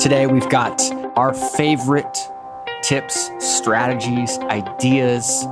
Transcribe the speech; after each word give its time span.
Today, 0.00 0.26
we've 0.26 0.48
got 0.48 0.80
our 1.14 1.34
favorite 1.34 2.16
tips, 2.82 3.30
strategies, 3.38 4.38
ideas, 4.38 5.46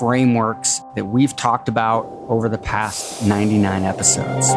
frameworks 0.00 0.82
that 0.96 1.04
we've 1.04 1.36
talked 1.36 1.68
about 1.68 2.04
over 2.26 2.48
the 2.48 2.58
past 2.58 3.24
99 3.24 3.84
episodes. 3.84 4.52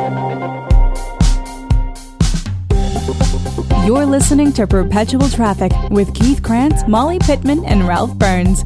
You're 3.85 4.07
listening 4.07 4.51
to 4.53 4.65
Perpetual 4.65 5.29
Traffic 5.29 5.73
with 5.91 6.11
Keith 6.15 6.41
Krance, 6.41 6.87
Molly 6.87 7.19
Pittman, 7.19 7.63
and 7.65 7.87
Ralph 7.87 8.15
Burns. 8.15 8.65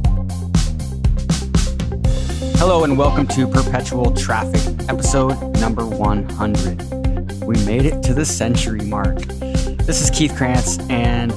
Hello, 2.58 2.86
and 2.86 2.98
welcome 2.98 3.28
to 3.28 3.48
Perpetual 3.48 4.14
Traffic, 4.14 4.62
episode 4.88 5.38
number 5.60 5.86
100. 5.86 7.44
We 7.44 7.56
made 7.66 7.86
it 7.86 8.02
to 8.04 8.14
the 8.14 8.24
century 8.24 8.80
mark. 8.86 9.20
This 9.86 10.02
is 10.02 10.10
Keith 10.10 10.32
Krance, 10.32 10.80
and 10.90 11.34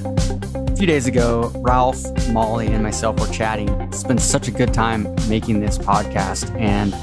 a 0.71 0.77
few 0.77 0.87
days 0.87 1.09
ago, 1.09 1.51
Ralph, 1.57 2.01
Molly, 2.31 2.69
and 2.69 2.81
myself 2.81 3.19
were 3.19 3.27
chatting. 3.27 3.69
It's 3.81 4.05
been 4.05 4.19
such 4.19 4.47
a 4.47 4.53
good 4.53 4.73
time 4.73 5.13
making 5.29 5.59
this 5.59 5.77
podcast, 5.79 6.55
and 6.57 6.95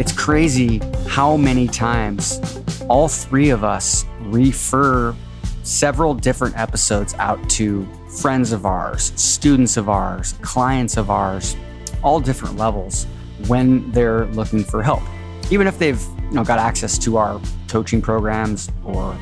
it's 0.00 0.12
crazy 0.12 0.80
how 1.06 1.36
many 1.36 1.68
times 1.68 2.40
all 2.88 3.06
three 3.06 3.50
of 3.50 3.64
us 3.64 4.06
refer 4.20 5.14
several 5.62 6.14
different 6.14 6.56
episodes 6.56 7.12
out 7.18 7.50
to 7.50 7.86
friends 8.22 8.50
of 8.50 8.64
ours, 8.64 9.12
students 9.14 9.76
of 9.76 9.90
ours, 9.90 10.36
clients 10.40 10.96
of 10.96 11.10
ours, 11.10 11.54
all 12.02 12.18
different 12.18 12.56
levels 12.56 13.06
when 13.46 13.92
they're 13.92 14.24
looking 14.28 14.64
for 14.64 14.82
help. 14.82 15.02
Even 15.50 15.66
if 15.66 15.78
they've 15.78 16.00
you 16.00 16.32
know 16.32 16.44
got 16.44 16.58
access 16.58 16.96
to 16.96 17.18
our 17.18 17.38
coaching 17.68 18.00
programs 18.00 18.70
or 18.86 19.14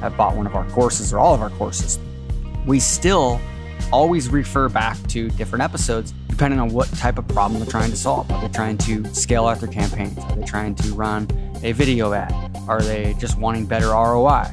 have 0.00 0.16
bought 0.16 0.36
one 0.36 0.46
of 0.46 0.54
our 0.54 0.68
courses 0.70 1.12
or 1.12 1.18
all 1.18 1.34
of 1.34 1.40
our 1.40 1.50
courses, 1.50 1.98
we 2.66 2.80
still 2.80 3.40
always 3.92 4.28
refer 4.28 4.68
back 4.68 4.96
to 5.08 5.28
different 5.30 5.62
episodes 5.62 6.12
depending 6.28 6.60
on 6.60 6.68
what 6.68 6.88
type 6.94 7.18
of 7.18 7.26
problem 7.26 7.60
they're 7.60 7.70
trying 7.70 7.90
to 7.90 7.96
solve. 7.96 8.30
Are 8.30 8.40
they 8.40 8.52
trying 8.52 8.78
to 8.78 9.04
scale 9.12 9.46
out 9.46 9.58
their 9.58 9.68
campaigns? 9.68 10.18
Are 10.18 10.36
they 10.36 10.44
trying 10.44 10.74
to 10.76 10.94
run 10.94 11.26
a 11.64 11.72
video 11.72 12.12
ad? 12.12 12.32
Are 12.68 12.80
they 12.80 13.14
just 13.18 13.38
wanting 13.38 13.66
better 13.66 13.88
ROI? 13.88 14.44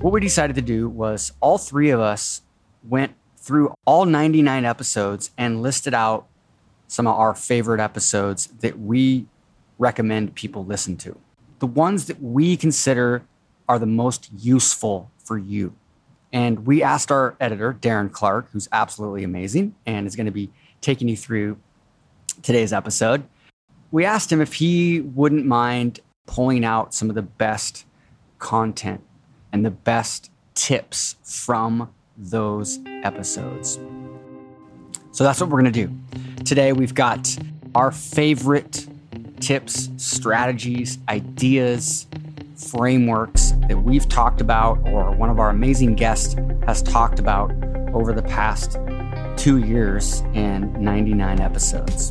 What 0.00 0.12
we 0.12 0.20
decided 0.20 0.56
to 0.56 0.62
do 0.62 0.88
was 0.88 1.32
all 1.40 1.58
three 1.58 1.90
of 1.90 2.00
us 2.00 2.42
went 2.82 3.14
through 3.36 3.72
all 3.84 4.04
99 4.04 4.64
episodes 4.64 5.30
and 5.38 5.62
listed 5.62 5.94
out 5.94 6.26
some 6.88 7.06
of 7.06 7.16
our 7.16 7.34
favorite 7.34 7.80
episodes 7.80 8.48
that 8.60 8.80
we 8.80 9.26
recommend 9.78 10.34
people 10.34 10.64
listen 10.64 10.96
to. 10.96 11.16
The 11.60 11.66
ones 11.66 12.06
that 12.06 12.20
we 12.20 12.56
consider 12.56 13.22
are 13.68 13.78
the 13.78 13.86
most 13.86 14.30
useful 14.36 15.10
for 15.18 15.38
you. 15.38 15.74
And 16.32 16.66
we 16.66 16.82
asked 16.82 17.12
our 17.12 17.36
editor, 17.40 17.76
Darren 17.80 18.10
Clarke, 18.10 18.48
who's 18.52 18.68
absolutely 18.72 19.22
amazing 19.22 19.74
and 19.84 20.06
is 20.06 20.16
going 20.16 20.26
to 20.26 20.32
be 20.32 20.50
taking 20.80 21.08
you 21.08 21.16
through 21.16 21.58
today's 22.42 22.72
episode. 22.72 23.24
We 23.90 24.04
asked 24.04 24.32
him 24.32 24.40
if 24.40 24.54
he 24.54 25.00
wouldn't 25.00 25.44
mind 25.44 26.00
pulling 26.26 26.64
out 26.64 26.94
some 26.94 27.10
of 27.10 27.14
the 27.14 27.22
best 27.22 27.84
content 28.38 29.02
and 29.52 29.64
the 29.64 29.70
best 29.70 30.30
tips 30.54 31.16
from 31.22 31.92
those 32.16 32.78
episodes. 32.86 33.78
So 35.12 35.24
that's 35.24 35.40
what 35.40 35.50
we're 35.50 35.60
going 35.60 35.72
to 35.72 35.86
do. 35.86 36.44
Today, 36.44 36.72
we've 36.72 36.94
got 36.94 37.36
our 37.74 37.92
favorite 37.92 38.86
tips, 39.40 39.90
strategies, 39.98 40.98
ideas, 41.08 42.06
frameworks 42.56 43.51
that 43.72 43.78
we've 43.78 44.06
talked 44.06 44.42
about 44.42 44.86
or 44.86 45.12
one 45.12 45.30
of 45.30 45.40
our 45.40 45.48
amazing 45.48 45.94
guests 45.94 46.36
has 46.66 46.82
talked 46.82 47.18
about 47.18 47.50
over 47.94 48.12
the 48.12 48.22
past 48.22 48.76
two 49.38 49.60
years 49.60 50.22
and 50.34 50.78
99 50.78 51.40
episodes. 51.40 52.10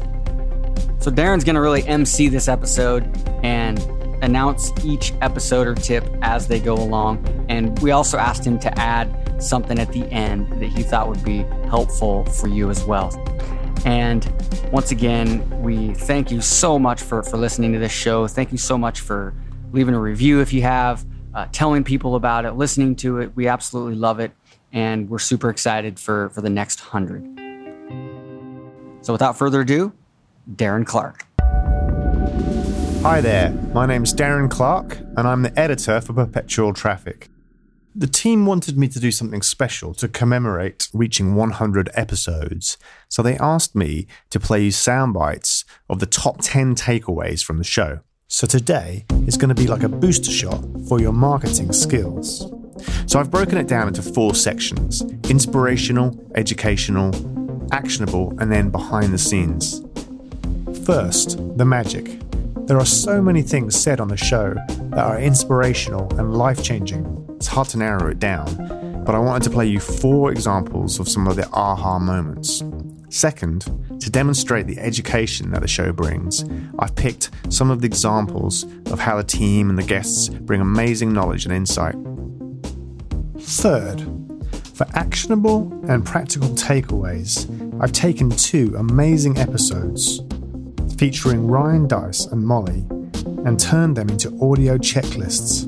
So, 0.97 1.11
Darren's 1.11 1.43
going 1.43 1.53
to 1.53 1.61
really 1.61 1.85
MC 1.85 2.29
this 2.29 2.47
episode 2.47 3.15
and 3.43 3.79
announce 4.23 4.71
each 4.83 5.13
episode 5.21 5.67
or 5.67 5.75
tip 5.75 6.03
as 6.23 6.47
they 6.47 6.59
go 6.59 6.73
along. 6.73 7.45
And 7.47 7.77
we 7.79 7.91
also 7.91 8.17
asked 8.17 8.45
him 8.45 8.57
to 8.59 8.79
add 8.79 9.39
something 9.41 9.77
at 9.77 9.91
the 9.93 10.05
end 10.11 10.51
that 10.59 10.67
he 10.67 10.81
thought 10.81 11.09
would 11.09 11.23
be 11.23 11.43
helpful 11.67 12.25
for 12.25 12.47
you 12.47 12.71
as 12.71 12.83
well. 12.85 13.11
And 13.85 14.25
once 14.71 14.89
again, 14.89 15.47
we 15.61 15.93
thank 15.93 16.31
you 16.31 16.41
so 16.41 16.79
much 16.79 17.03
for, 17.03 17.21
for 17.21 17.37
listening 17.37 17.71
to 17.73 17.79
this 17.79 17.91
show. 17.91 18.27
Thank 18.27 18.51
you 18.51 18.57
so 18.57 18.79
much 18.79 19.01
for 19.01 19.35
leaving 19.71 19.93
a 19.93 19.99
review 19.99 20.41
if 20.41 20.53
you 20.53 20.63
have, 20.63 21.05
uh, 21.33 21.47
telling 21.51 21.83
people 21.83 22.15
about 22.15 22.45
it, 22.45 22.53
listening 22.53 22.95
to 22.97 23.19
it. 23.19 23.35
We 23.35 23.47
absolutely 23.47 23.95
love 23.95 24.19
it. 24.19 24.31
And 24.73 25.09
we're 25.09 25.19
super 25.19 25.49
excited 25.49 25.99
for, 25.99 26.29
for 26.29 26.41
the 26.41 26.49
next 26.49 26.79
hundred. 26.79 27.23
So 29.01 29.13
without 29.13 29.37
further 29.37 29.61
ado, 29.61 29.93
Darren 30.55 30.85
Clarke. 30.85 31.25
Hi 33.01 33.19
there, 33.19 33.49
my 33.73 33.87
name's 33.87 34.13
Darren 34.13 34.49
Clarke, 34.49 34.99
and 35.17 35.27
I'm 35.27 35.41
the 35.41 35.59
editor 35.59 36.01
for 36.01 36.13
Perpetual 36.13 36.71
Traffic. 36.71 37.29
The 37.95 38.07
team 38.07 38.45
wanted 38.45 38.77
me 38.77 38.87
to 38.89 38.99
do 38.99 39.11
something 39.11 39.41
special 39.41 39.93
to 39.95 40.07
commemorate 40.07 40.87
reaching 40.93 41.35
100 41.35 41.89
episodes, 41.93 42.77
so 43.09 43.21
they 43.21 43.37
asked 43.37 43.75
me 43.75 44.05
to 44.29 44.39
play 44.39 44.63
you 44.63 44.71
sound 44.71 45.13
bites 45.13 45.65
of 45.89 45.99
the 45.99 46.05
top 46.05 46.37
10 46.41 46.75
takeaways 46.75 47.43
from 47.43 47.57
the 47.57 47.63
show. 47.63 48.01
So 48.33 48.47
today 48.47 49.03
is 49.27 49.35
going 49.35 49.49
to 49.49 49.61
be 49.61 49.67
like 49.67 49.83
a 49.83 49.89
booster 49.89 50.31
shot 50.31 50.63
for 50.87 51.01
your 51.01 51.11
marketing 51.11 51.73
skills. 51.73 52.49
So 53.05 53.19
I've 53.19 53.29
broken 53.29 53.57
it 53.57 53.67
down 53.67 53.89
into 53.89 54.01
four 54.01 54.35
sections 54.35 55.01
inspirational, 55.29 56.17
educational, 56.33 57.11
actionable, 57.73 58.33
and 58.39 58.49
then 58.49 58.69
behind 58.69 59.13
the 59.13 59.17
scenes. 59.17 59.81
First, 60.85 61.39
the 61.57 61.65
magic. 61.65 62.21
There 62.67 62.77
are 62.77 62.85
so 62.85 63.21
many 63.21 63.41
things 63.41 63.77
said 63.77 63.99
on 63.99 64.07
the 64.07 64.15
show 64.15 64.55
that 64.91 65.05
are 65.05 65.19
inspirational 65.19 66.07
and 66.17 66.33
life 66.33 66.63
changing. 66.63 67.03
It's 67.35 67.47
hard 67.47 67.67
to 67.69 67.79
narrow 67.79 68.09
it 68.09 68.19
down, 68.19 69.03
but 69.05 69.13
I 69.13 69.19
wanted 69.19 69.43
to 69.43 69.49
play 69.49 69.65
you 69.65 69.81
four 69.81 70.31
examples 70.31 71.01
of 71.01 71.09
some 71.09 71.27
of 71.27 71.35
the 71.35 71.49
aha 71.49 71.99
moments. 71.99 72.63
Second, 73.11 73.65
to 73.99 74.09
demonstrate 74.09 74.67
the 74.67 74.79
education 74.79 75.51
that 75.51 75.61
the 75.61 75.67
show 75.67 75.91
brings, 75.91 76.45
I've 76.79 76.95
picked 76.95 77.29
some 77.49 77.69
of 77.69 77.81
the 77.81 77.85
examples 77.85 78.63
of 78.89 78.99
how 78.99 79.17
the 79.17 79.23
team 79.23 79.69
and 79.69 79.77
the 79.77 79.83
guests 79.83 80.29
bring 80.29 80.61
amazing 80.61 81.11
knowledge 81.11 81.43
and 81.43 81.53
insight. 81.53 81.95
Third, 83.37 83.99
for 84.73 84.87
actionable 84.93 85.77
and 85.89 86.05
practical 86.05 86.47
takeaways, 86.51 87.49
I've 87.81 87.91
taken 87.91 88.29
two 88.29 88.73
amazing 88.77 89.37
episodes 89.37 90.21
featuring 90.97 91.47
Ryan 91.47 91.89
Deiss 91.89 92.27
and 92.27 92.47
Molly 92.47 92.85
and 93.45 93.59
turned 93.59 93.97
them 93.97 94.09
into 94.09 94.29
audio 94.41 94.77
checklists. 94.77 95.67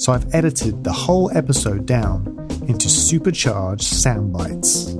So 0.00 0.12
I've 0.12 0.34
edited 0.34 0.82
the 0.82 0.92
whole 0.92 1.30
episode 1.36 1.84
down 1.84 2.48
into 2.68 2.88
supercharged 2.88 3.84
sound 3.84 4.32
bites. 4.32 4.96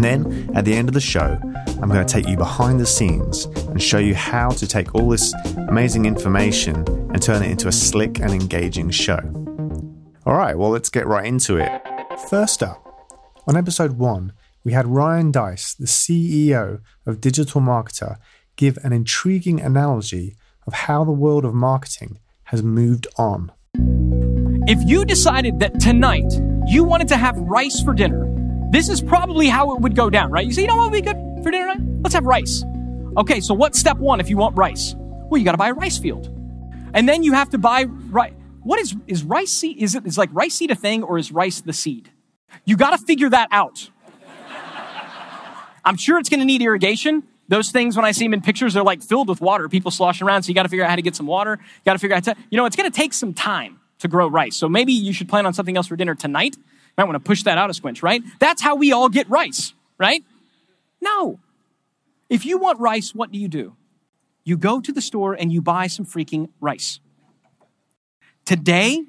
And 0.00 0.22
then 0.24 0.56
at 0.56 0.64
the 0.64 0.72
end 0.72 0.88
of 0.88 0.94
the 0.94 1.00
show, 1.00 1.38
I'm 1.82 1.90
going 1.90 2.06
to 2.06 2.10
take 2.10 2.26
you 2.26 2.34
behind 2.34 2.80
the 2.80 2.86
scenes 2.86 3.44
and 3.44 3.82
show 3.82 3.98
you 3.98 4.14
how 4.14 4.48
to 4.48 4.66
take 4.66 4.94
all 4.94 5.10
this 5.10 5.34
amazing 5.68 6.06
information 6.06 6.76
and 6.86 7.20
turn 7.20 7.42
it 7.42 7.50
into 7.50 7.68
a 7.68 7.72
slick 7.72 8.18
and 8.18 8.30
engaging 8.30 8.88
show. 8.88 9.20
All 10.24 10.32
right, 10.32 10.56
well, 10.56 10.70
let's 10.70 10.88
get 10.88 11.06
right 11.06 11.26
into 11.26 11.58
it. 11.58 11.70
First 12.30 12.62
up, 12.62 12.82
on 13.46 13.58
episode 13.58 13.98
one, 13.98 14.32
we 14.64 14.72
had 14.72 14.86
Ryan 14.86 15.32
Deiss, 15.32 15.74
the 15.74 15.84
CEO 15.84 16.80
of 17.04 17.20
Digital 17.20 17.60
Marketer, 17.60 18.16
give 18.56 18.78
an 18.82 18.94
intriguing 18.94 19.60
analogy 19.60 20.34
of 20.66 20.72
how 20.72 21.04
the 21.04 21.12
world 21.12 21.44
of 21.44 21.52
marketing 21.52 22.20
has 22.44 22.62
moved 22.62 23.06
on. 23.18 23.52
If 24.66 24.78
you 24.88 25.04
decided 25.04 25.60
that 25.60 25.78
tonight 25.78 26.32
you 26.66 26.84
wanted 26.84 27.08
to 27.08 27.18
have 27.18 27.36
rice 27.36 27.82
for 27.82 27.92
dinner, 27.92 28.39
this 28.70 28.88
is 28.88 29.00
probably 29.02 29.48
how 29.48 29.74
it 29.74 29.80
would 29.80 29.96
go 29.96 30.10
down, 30.10 30.30
right? 30.30 30.46
You 30.46 30.52
say, 30.52 30.62
you 30.62 30.68
know 30.68 30.76
what 30.76 30.90
would 30.90 31.04
be 31.04 31.12
good 31.12 31.16
for 31.42 31.50
dinner 31.50 31.74
tonight? 31.74 32.00
Let's 32.02 32.14
have 32.14 32.24
rice. 32.24 32.64
Okay, 33.16 33.40
so 33.40 33.52
what's 33.52 33.78
step 33.78 33.98
one 33.98 34.20
if 34.20 34.30
you 34.30 34.36
want 34.36 34.56
rice? 34.56 34.94
Well, 34.96 35.38
you 35.38 35.44
got 35.44 35.52
to 35.52 35.58
buy 35.58 35.68
a 35.68 35.74
rice 35.74 35.98
field. 35.98 36.28
And 36.94 37.08
then 37.08 37.22
you 37.22 37.32
have 37.32 37.50
to 37.50 37.58
buy 37.58 37.84
rice. 37.84 38.32
What 38.62 38.78
is, 38.78 38.94
is 39.06 39.24
rice 39.24 39.50
seed? 39.50 39.78
Is 39.78 39.94
it 39.94 40.06
is 40.06 40.18
like 40.18 40.30
rice 40.32 40.54
seed 40.54 40.70
a 40.70 40.74
thing 40.74 41.02
or 41.02 41.18
is 41.18 41.32
rice 41.32 41.60
the 41.60 41.72
seed? 41.72 42.10
You 42.64 42.76
got 42.76 42.90
to 42.90 42.98
figure 42.98 43.28
that 43.30 43.48
out. 43.50 43.90
I'm 45.84 45.96
sure 45.96 46.18
it's 46.18 46.28
going 46.28 46.40
to 46.40 46.46
need 46.46 46.62
irrigation. 46.62 47.22
Those 47.48 47.70
things, 47.70 47.96
when 47.96 48.04
I 48.04 48.12
see 48.12 48.26
them 48.26 48.34
in 48.34 48.42
pictures, 48.42 48.74
they're 48.74 48.84
like 48.84 49.02
filled 49.02 49.28
with 49.28 49.40
water, 49.40 49.68
people 49.68 49.90
sloshing 49.90 50.26
around. 50.26 50.44
So 50.44 50.48
you 50.48 50.54
got 50.54 50.64
to 50.64 50.68
figure 50.68 50.84
out 50.84 50.90
how 50.90 50.96
to 50.96 51.02
get 51.02 51.16
some 51.16 51.26
water. 51.26 51.58
You 51.60 51.80
got 51.84 51.94
to 51.94 51.98
figure 51.98 52.16
out 52.16 52.24
how 52.24 52.34
to, 52.34 52.40
you 52.50 52.56
know, 52.56 52.66
it's 52.66 52.76
going 52.76 52.90
to 52.90 52.96
take 52.96 53.12
some 53.12 53.34
time 53.34 53.80
to 53.98 54.08
grow 54.08 54.28
rice. 54.28 54.56
So 54.56 54.68
maybe 54.68 54.92
you 54.92 55.12
should 55.12 55.28
plan 55.28 55.46
on 55.46 55.54
something 55.54 55.76
else 55.76 55.88
for 55.88 55.96
dinner 55.96 56.14
tonight. 56.14 56.56
Might 56.96 57.04
want 57.04 57.16
to 57.16 57.20
push 57.20 57.42
that 57.44 57.58
out 57.58 57.70
a 57.70 57.74
squinch, 57.74 58.02
right? 58.02 58.22
That's 58.38 58.62
how 58.62 58.74
we 58.74 58.92
all 58.92 59.08
get 59.08 59.28
rice, 59.30 59.74
right? 59.98 60.24
No. 61.00 61.38
If 62.28 62.44
you 62.44 62.58
want 62.58 62.78
rice, 62.78 63.14
what 63.14 63.32
do 63.32 63.38
you 63.38 63.48
do? 63.48 63.74
You 64.44 64.56
go 64.56 64.80
to 64.80 64.92
the 64.92 65.00
store 65.00 65.34
and 65.34 65.52
you 65.52 65.60
buy 65.60 65.86
some 65.86 66.06
freaking 66.06 66.48
rice. 66.60 67.00
Today, 68.44 69.04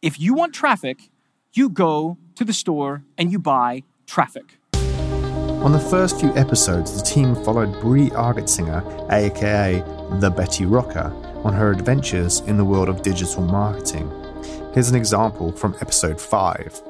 if 0.00 0.18
you 0.18 0.34
want 0.34 0.54
traffic, 0.54 1.10
you 1.52 1.68
go 1.68 2.16
to 2.34 2.44
the 2.44 2.52
store 2.52 3.04
and 3.18 3.30
you 3.30 3.38
buy 3.38 3.82
traffic. 4.06 4.58
On 4.74 5.70
the 5.70 5.78
first 5.78 6.18
few 6.18 6.34
episodes, 6.34 6.96
the 6.96 7.06
team 7.06 7.34
followed 7.44 7.80
Bree 7.80 8.10
Argetsinger, 8.10 9.12
aka 9.12 9.80
the 10.18 10.30
Betty 10.30 10.66
Rocker, 10.66 11.12
on 11.44 11.52
her 11.52 11.70
adventures 11.70 12.40
in 12.40 12.56
the 12.56 12.64
world 12.64 12.88
of 12.88 13.02
digital 13.02 13.42
marketing. 13.42 14.10
Here's 14.72 14.88
an 14.88 14.96
example 14.96 15.52
from 15.52 15.76
episode 15.82 16.18
5. 16.18 16.82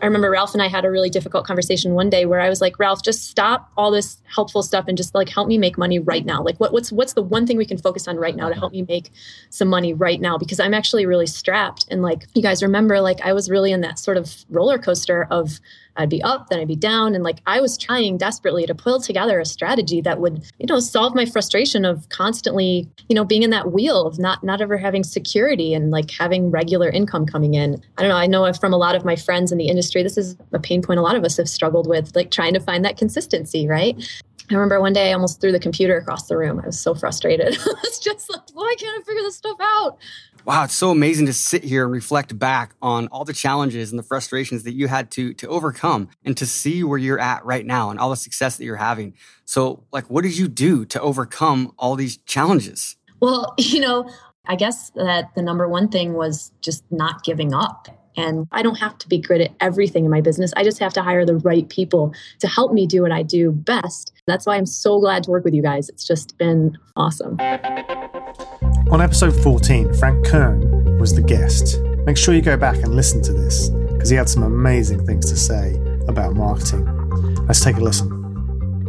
I 0.00 0.06
remember 0.06 0.30
Ralph 0.30 0.54
and 0.54 0.62
I 0.62 0.68
had 0.68 0.86
a 0.86 0.90
really 0.90 1.10
difficult 1.10 1.46
conversation 1.46 1.92
one 1.92 2.08
day 2.08 2.24
where 2.24 2.40
I 2.40 2.48
was 2.48 2.62
like, 2.62 2.78
Ralph, 2.78 3.02
just 3.02 3.28
stop 3.28 3.70
all 3.76 3.90
this 3.90 4.22
helpful 4.24 4.62
stuff 4.62 4.86
and 4.88 4.96
just 4.96 5.14
like 5.14 5.28
help 5.28 5.46
me 5.46 5.58
make 5.58 5.76
money 5.76 5.98
right 5.98 6.24
now. 6.24 6.42
Like 6.42 6.56
what, 6.56 6.72
what's 6.72 6.90
what's 6.90 7.12
the 7.12 7.22
one 7.22 7.46
thing 7.46 7.58
we 7.58 7.66
can 7.66 7.76
focus 7.76 8.08
on 8.08 8.16
right 8.16 8.34
now 8.34 8.48
to 8.48 8.54
help 8.54 8.72
me 8.72 8.86
make 8.88 9.10
some 9.50 9.68
money 9.68 9.92
right 9.92 10.18
now? 10.18 10.38
Because 10.38 10.60
I'm 10.60 10.72
actually 10.72 11.04
really 11.04 11.26
strapped. 11.26 11.86
And 11.90 12.00
like 12.00 12.26
you 12.34 12.40
guys 12.40 12.62
remember, 12.62 13.00
like 13.02 13.20
I 13.20 13.34
was 13.34 13.50
really 13.50 13.70
in 13.70 13.82
that 13.82 13.98
sort 13.98 14.16
of 14.16 14.44
roller 14.48 14.78
coaster 14.78 15.26
of 15.30 15.60
I'd 15.96 16.10
be 16.10 16.22
up, 16.22 16.48
then 16.48 16.60
I'd 16.60 16.68
be 16.68 16.76
down. 16.76 17.14
And 17.14 17.22
like 17.22 17.40
I 17.46 17.60
was 17.60 17.78
trying 17.78 18.18
desperately 18.18 18.66
to 18.66 18.74
pull 18.74 19.00
together 19.00 19.38
a 19.38 19.44
strategy 19.44 20.00
that 20.02 20.20
would, 20.20 20.44
you 20.58 20.66
know, 20.66 20.80
solve 20.80 21.14
my 21.14 21.24
frustration 21.24 21.84
of 21.84 22.08
constantly, 22.08 22.88
you 23.08 23.14
know, 23.14 23.24
being 23.24 23.42
in 23.42 23.50
that 23.50 23.72
wheel 23.72 24.06
of 24.06 24.18
not 24.18 24.42
not 24.42 24.60
ever 24.60 24.76
having 24.76 25.04
security 25.04 25.74
and 25.74 25.90
like 25.90 26.10
having 26.10 26.50
regular 26.50 26.90
income 26.90 27.26
coming 27.26 27.54
in. 27.54 27.82
I 27.98 28.02
don't 28.02 28.08
know. 28.08 28.16
I 28.16 28.26
know 28.26 28.52
from 28.52 28.72
a 28.72 28.78
lot 28.78 28.94
of 28.94 29.04
my 29.04 29.16
friends 29.16 29.52
in 29.52 29.58
the 29.58 29.68
industry, 29.68 30.02
this 30.02 30.18
is 30.18 30.36
a 30.52 30.58
pain 30.58 30.82
point 30.82 30.98
a 30.98 31.02
lot 31.02 31.16
of 31.16 31.24
us 31.24 31.36
have 31.36 31.48
struggled 31.48 31.88
with, 31.88 32.14
like 32.14 32.30
trying 32.30 32.54
to 32.54 32.60
find 32.60 32.84
that 32.84 32.96
consistency, 32.96 33.66
right? 33.66 33.96
I 34.50 34.54
remember 34.54 34.78
one 34.80 34.92
day 34.92 35.10
I 35.10 35.14
almost 35.14 35.40
threw 35.40 35.52
the 35.52 35.58
computer 35.58 35.96
across 35.96 36.28
the 36.28 36.36
room. 36.36 36.60
I 36.60 36.66
was 36.66 36.78
so 36.78 36.94
frustrated. 36.94 37.56
I 37.60 37.74
was 37.82 37.98
just 37.98 38.30
like, 38.30 38.42
why 38.52 38.74
can't 38.78 39.00
I 39.00 39.04
figure 39.04 39.22
this 39.22 39.36
stuff 39.36 39.56
out? 39.60 39.98
Wow, 40.46 40.64
it's 40.64 40.74
so 40.74 40.90
amazing 40.90 41.24
to 41.26 41.32
sit 41.32 41.64
here 41.64 41.84
and 41.84 41.92
reflect 41.92 42.38
back 42.38 42.74
on 42.82 43.08
all 43.08 43.24
the 43.24 43.32
challenges 43.32 43.90
and 43.90 43.98
the 43.98 44.02
frustrations 44.02 44.64
that 44.64 44.74
you 44.74 44.88
had 44.88 45.10
to 45.12 45.32
to 45.34 45.48
overcome 45.48 46.10
and 46.22 46.36
to 46.36 46.44
see 46.44 46.84
where 46.84 46.98
you're 46.98 47.18
at 47.18 47.42
right 47.46 47.64
now 47.64 47.88
and 47.88 47.98
all 47.98 48.10
the 48.10 48.16
success 48.16 48.58
that 48.58 48.64
you're 48.64 48.76
having. 48.76 49.14
So, 49.46 49.84
like 49.90 50.10
what 50.10 50.22
did 50.22 50.36
you 50.36 50.48
do 50.48 50.84
to 50.86 51.00
overcome 51.00 51.72
all 51.78 51.96
these 51.96 52.18
challenges? 52.18 52.96
Well, 53.20 53.54
you 53.58 53.80
know, 53.80 54.10
I 54.44 54.56
guess 54.56 54.90
that 54.90 55.34
the 55.34 55.40
number 55.40 55.66
one 55.66 55.88
thing 55.88 56.12
was 56.12 56.52
just 56.60 56.84
not 56.90 57.24
giving 57.24 57.54
up. 57.54 57.88
And 58.16 58.46
I 58.52 58.62
don't 58.62 58.76
have 58.76 58.96
to 58.98 59.08
be 59.08 59.18
good 59.18 59.40
at 59.40 59.50
everything 59.60 60.04
in 60.04 60.10
my 60.10 60.20
business. 60.20 60.52
I 60.56 60.62
just 60.62 60.78
have 60.78 60.92
to 60.92 61.02
hire 61.02 61.24
the 61.26 61.36
right 61.36 61.68
people 61.68 62.14
to 62.38 62.46
help 62.46 62.72
me 62.72 62.86
do 62.86 63.02
what 63.02 63.10
I 63.10 63.22
do 63.22 63.50
best. 63.50 64.12
That's 64.26 64.46
why 64.46 64.56
I'm 64.56 64.66
so 64.66 65.00
glad 65.00 65.24
to 65.24 65.30
work 65.30 65.44
with 65.44 65.54
you 65.54 65.62
guys. 65.62 65.88
It's 65.88 66.06
just 66.06 66.38
been 66.38 66.78
awesome. 66.94 67.38
On 68.90 69.00
episode 69.00 69.34
14, 69.42 69.94
Frank 69.94 70.26
Kern 70.26 70.98
was 70.98 71.14
the 71.14 71.22
guest. 71.22 71.80
Make 72.04 72.18
sure 72.18 72.34
you 72.34 72.42
go 72.42 72.58
back 72.58 72.76
and 72.76 72.94
listen 72.94 73.22
to 73.22 73.32
this 73.32 73.70
because 73.70 74.10
he 74.10 74.16
had 74.16 74.28
some 74.28 74.42
amazing 74.42 75.06
things 75.06 75.30
to 75.30 75.36
say 75.36 75.74
about 76.06 76.34
marketing. 76.34 76.84
Let's 77.46 77.64
take 77.64 77.76
a 77.76 77.80
listen. 77.80 78.10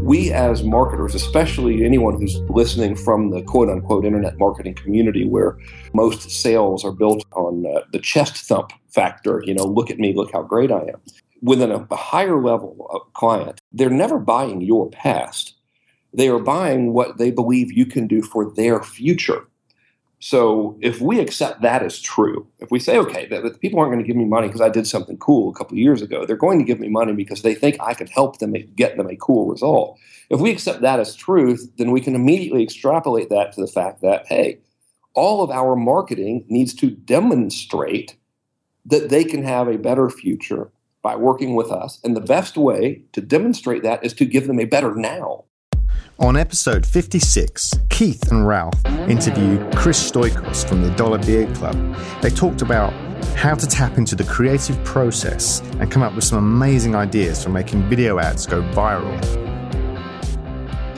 We, 0.03 0.33
as 0.33 0.63
marketers, 0.63 1.15
especially 1.15 1.86
anyone 1.86 2.19
who's 2.19 2.38
listening 2.50 2.97
from 2.97 3.31
the 3.31 3.42
quote 3.42 3.69
unquote 3.69 4.06
internet 4.06 4.38
marketing 4.38 4.75
community 4.75 5.25
where 5.25 5.57
most 5.94 6.30
sales 6.30 6.83
are 6.83 6.92
built 6.92 7.24
on 7.31 7.65
uh, 7.65 7.80
the 7.94 8.00
chest 8.00 8.36
thump 8.36 8.74
factor, 8.89 9.42
you 9.45 9.53
know, 9.53 9.63
look 9.63 9.89
at 9.89 9.97
me, 9.97 10.13
look 10.13 10.31
how 10.33 10.44
great 10.44 10.71
I 10.74 10.81
am. 10.81 11.01
Within 11.42 11.71
a, 11.71 11.88
a 11.89 11.95
higher 11.95 12.44
level 12.44 12.86
of 12.92 13.01
client, 13.13 13.62
they're 13.71 13.89
never 13.89 14.19
buying 14.19 14.59
your 14.59 14.89
past. 14.89 15.53
They 16.13 16.27
are 16.27 16.39
buying 16.39 16.92
what 16.92 17.18
they 17.18 17.31
believe 17.31 17.71
you 17.71 17.86
can 17.86 18.07
do 18.07 18.21
for 18.21 18.53
their 18.53 18.83
future. 18.83 19.47
So 20.20 20.78
if 20.82 21.02
we 21.02 21.20
accept 21.20 21.62
that 21.62 21.84
as 21.84 22.00
true, 22.00 22.48
if 22.60 22.72
we 22.72 22.80
say, 22.80 22.98
okay, 22.98 23.28
that, 23.28 23.44
that 23.44 23.60
people 23.60 23.80
aren't 23.80 23.92
going 23.92 24.04
to 24.04 24.08
give 24.08 24.16
me 24.16 24.26
money 24.26 24.48
because 24.48 24.62
I 24.62 24.70
did 24.70 24.88
something 24.88 25.18
cool 25.18 25.52
a 25.52 25.54
couple 25.54 25.78
years 25.78 26.02
ago, 26.02 26.26
they're 26.26 26.36
going 26.36 26.58
to 26.58 26.66
give 26.66 26.80
me 26.80 26.88
money 26.88 27.14
because 27.14 27.42
they 27.42 27.54
think 27.54 27.78
I 27.80 27.94
can 27.94 28.08
help 28.08 28.40
them 28.40 28.54
get 28.76 28.98
them 28.98 29.08
a 29.08 29.16
cool 29.18 29.48
result. 29.48 30.00
If 30.30 30.40
we 30.40 30.52
accept 30.52 30.82
that 30.82 31.00
as 31.00 31.16
truth, 31.16 31.70
then 31.78 31.92
we 31.92 32.02
can 32.02 32.16
immediately 32.16 32.64
extrapolate 32.64 33.30
that 33.30 33.54
to 33.54 33.62
the 33.62 33.68
fact 33.68 34.02
that, 34.02 34.26
hey, 34.28 34.60
all 35.14 35.44
of 35.44 35.52
our 35.52 35.76
marketing 35.76 36.46
needs 36.48 36.74
to 36.76 36.90
demonstrate 36.90 38.16
that 38.86 39.10
they 39.10 39.24
can 39.24 39.44
have 39.44 39.68
a 39.68 39.78
better 39.78 40.10
future 40.10 40.72
by 41.02 41.16
working 41.16 41.56
with 41.56 41.72
us. 41.72 42.00
And 42.04 42.16
the 42.16 42.22
best 42.22 42.58
way 42.58 43.04
to 43.14 43.22
demonstrate 43.22 43.84
that 43.84 44.04
is 44.04 44.14
to 44.14 44.26
give 44.26 44.48
them 44.48 44.60
a 44.60 44.66
better 44.66 44.96
now. 44.96 45.46
On 46.18 46.38
episode 46.38 46.86
56, 46.86 47.74
Keith 47.90 48.32
and 48.32 48.48
Ralph 48.48 48.86
interview 49.10 49.58
Chris 49.72 50.10
Stoikos 50.10 50.66
from 50.68 50.82
the 50.82 50.90
Dollar 50.92 51.18
Beard 51.18 51.54
Club. 51.56 51.76
They 52.22 52.30
talked 52.30 52.62
about 52.62 52.94
how 53.36 53.54
to 53.54 53.68
tap 53.68 53.98
into 53.98 54.16
the 54.16 54.24
creative 54.24 54.82
process 54.86 55.60
and 55.80 55.92
come 55.92 56.04
up 56.04 56.16
with 56.16 56.24
some 56.24 56.38
amazing 56.38 56.96
ideas 56.96 57.44
for 57.44 57.50
making 57.50 57.90
video 57.90 58.18
ads 58.18 58.48
go 58.48 58.62
viral 58.72 59.22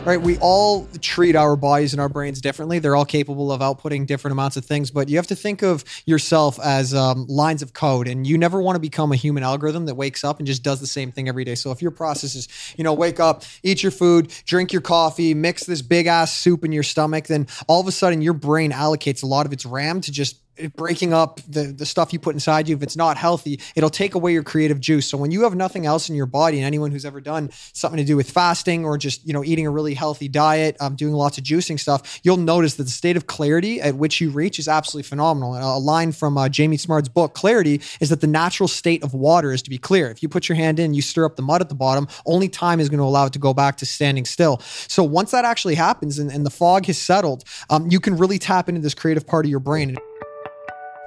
right? 0.07 0.21
We 0.21 0.37
all 0.37 0.87
treat 1.01 1.35
our 1.35 1.57
bodies 1.57 1.93
and 1.93 1.99
our 1.99 2.07
brains 2.07 2.39
differently. 2.39 2.79
They're 2.79 2.95
all 2.95 3.03
capable 3.03 3.51
of 3.51 3.59
outputting 3.59 4.07
different 4.07 4.31
amounts 4.31 4.55
of 4.55 4.63
things, 4.63 4.89
but 4.89 5.09
you 5.09 5.17
have 5.17 5.27
to 5.27 5.35
think 5.35 5.63
of 5.63 5.83
yourself 6.05 6.57
as 6.61 6.93
um, 6.93 7.25
lines 7.27 7.61
of 7.61 7.73
code, 7.73 8.07
and 8.07 8.25
you 8.25 8.37
never 8.37 8.61
want 8.61 8.77
to 8.77 8.79
become 8.79 9.11
a 9.11 9.17
human 9.17 9.43
algorithm 9.43 9.85
that 9.87 9.95
wakes 9.95 10.23
up 10.23 10.37
and 10.37 10.47
just 10.47 10.63
does 10.63 10.79
the 10.79 10.87
same 10.87 11.11
thing 11.11 11.27
every 11.27 11.43
day. 11.43 11.55
So 11.55 11.71
if 11.71 11.81
your 11.81 11.91
process 11.91 12.35
is, 12.35 12.47
you 12.77 12.85
know, 12.85 12.93
wake 12.93 13.19
up, 13.19 13.43
eat 13.63 13.83
your 13.83 13.91
food, 13.91 14.33
drink 14.45 14.71
your 14.71 14.81
coffee, 14.81 15.33
mix 15.33 15.65
this 15.65 15.81
big 15.81 16.07
ass 16.07 16.31
soup 16.33 16.63
in 16.63 16.71
your 16.71 16.83
stomach, 16.83 17.27
then 17.27 17.45
all 17.67 17.81
of 17.81 17.87
a 17.87 17.91
sudden 17.91 18.21
your 18.21 18.31
brain 18.31 18.71
allocates 18.71 19.23
a 19.23 19.25
lot 19.25 19.45
of 19.45 19.51
its 19.51 19.65
RAM 19.65 19.99
to 19.99 20.11
just 20.13 20.37
breaking 20.75 21.13
up 21.13 21.39
the, 21.47 21.63
the 21.63 21.85
stuff 21.85 22.13
you 22.13 22.19
put 22.19 22.35
inside 22.35 22.67
you 22.67 22.75
if 22.75 22.83
it's 22.83 22.97
not 22.97 23.17
healthy 23.17 23.59
it'll 23.75 23.89
take 23.89 24.15
away 24.15 24.33
your 24.33 24.43
creative 24.43 24.79
juice. 24.79 25.07
So 25.07 25.17
when 25.17 25.31
you 25.31 25.43
have 25.43 25.55
nothing 25.55 25.85
else 25.85 26.09
in 26.09 26.15
your 26.15 26.25
body 26.25 26.57
and 26.57 26.65
anyone 26.65 26.91
who's 26.91 27.05
ever 27.05 27.21
done 27.21 27.49
something 27.73 27.97
to 27.97 28.03
do 28.03 28.15
with 28.15 28.29
fasting 28.29 28.85
or 28.85 28.97
just 28.97 29.25
you 29.25 29.33
know 29.33 29.43
eating 29.43 29.67
a 29.67 29.71
really 29.71 29.93
healthy 29.93 30.27
diet 30.27 30.75
um, 30.79 30.95
doing 30.95 31.13
lots 31.13 31.37
of 31.37 31.43
juicing 31.43 31.79
stuff 31.79 32.19
you'll 32.23 32.37
notice 32.37 32.75
that 32.75 32.83
the 32.83 32.89
state 32.89 33.17
of 33.17 33.27
clarity 33.27 33.81
at 33.81 33.95
which 33.95 34.21
you 34.21 34.29
reach 34.29 34.59
is 34.59 34.67
absolutely 34.67 35.07
phenomenal. 35.07 35.53
And 35.53 35.63
a 35.63 35.77
line 35.77 36.11
from 36.11 36.37
uh, 36.37 36.49
jamie 36.49 36.77
smart's 36.77 37.09
book 37.09 37.33
clarity 37.33 37.81
is 37.99 38.09
that 38.09 38.21
the 38.21 38.27
natural 38.27 38.67
state 38.67 39.03
of 39.03 39.13
water 39.13 39.51
is 39.51 39.61
to 39.63 39.69
be 39.69 39.77
clear. 39.77 40.09
If 40.09 40.23
you 40.23 40.29
put 40.29 40.49
your 40.49 40.55
hand 40.55 40.79
in 40.79 40.93
you 40.93 41.01
stir 41.01 41.25
up 41.25 41.35
the 41.35 41.41
mud 41.41 41.61
at 41.61 41.69
the 41.69 41.75
bottom 41.75 42.07
only 42.25 42.49
time 42.49 42.79
is 42.79 42.89
going 42.89 42.99
to 42.99 43.05
allow 43.05 43.25
it 43.25 43.33
to 43.33 43.39
go 43.39 43.53
back 43.53 43.77
to 43.77 43.85
standing 43.85 44.25
still. 44.25 44.59
So 44.59 45.03
once 45.03 45.31
that 45.31 45.45
actually 45.45 45.75
happens 45.75 46.19
and, 46.19 46.31
and 46.31 46.45
the 46.45 46.49
fog 46.49 46.85
has 46.85 46.97
settled 46.97 47.43
um, 47.69 47.89
you 47.89 47.99
can 47.99 48.17
really 48.17 48.39
tap 48.39 48.69
into 48.69 48.81
this 48.81 48.93
creative 48.93 49.25
part 49.25 49.45
of 49.45 49.51
your 49.51 49.59
brain 49.59 49.97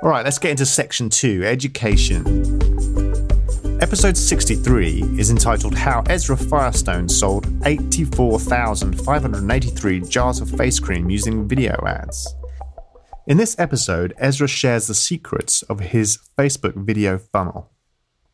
all 0.03 0.09
right, 0.09 0.25
let's 0.25 0.39
get 0.39 0.53
into 0.53 0.65
section 0.65 1.11
two 1.11 1.45
education. 1.45 2.25
Episode 3.83 4.17
63 4.17 5.03
is 5.19 5.31
entitled 5.31 5.75
How 5.75 6.03
Ezra 6.07 6.39
Firestone 6.39 7.07
Sold 7.07 7.47
84,583 7.67 10.01
Jars 10.01 10.41
of 10.41 10.49
Face 10.51 10.79
Cream 10.79 11.11
Using 11.11 11.47
Video 11.47 11.77
Ads. 11.87 12.35
In 13.27 13.37
this 13.37 13.55
episode, 13.59 14.15
Ezra 14.17 14.49
shares 14.49 14.87
the 14.87 14.95
secrets 14.95 15.61
of 15.63 15.81
his 15.81 16.19
Facebook 16.39 16.77
video 16.77 17.19
funnel. 17.19 17.71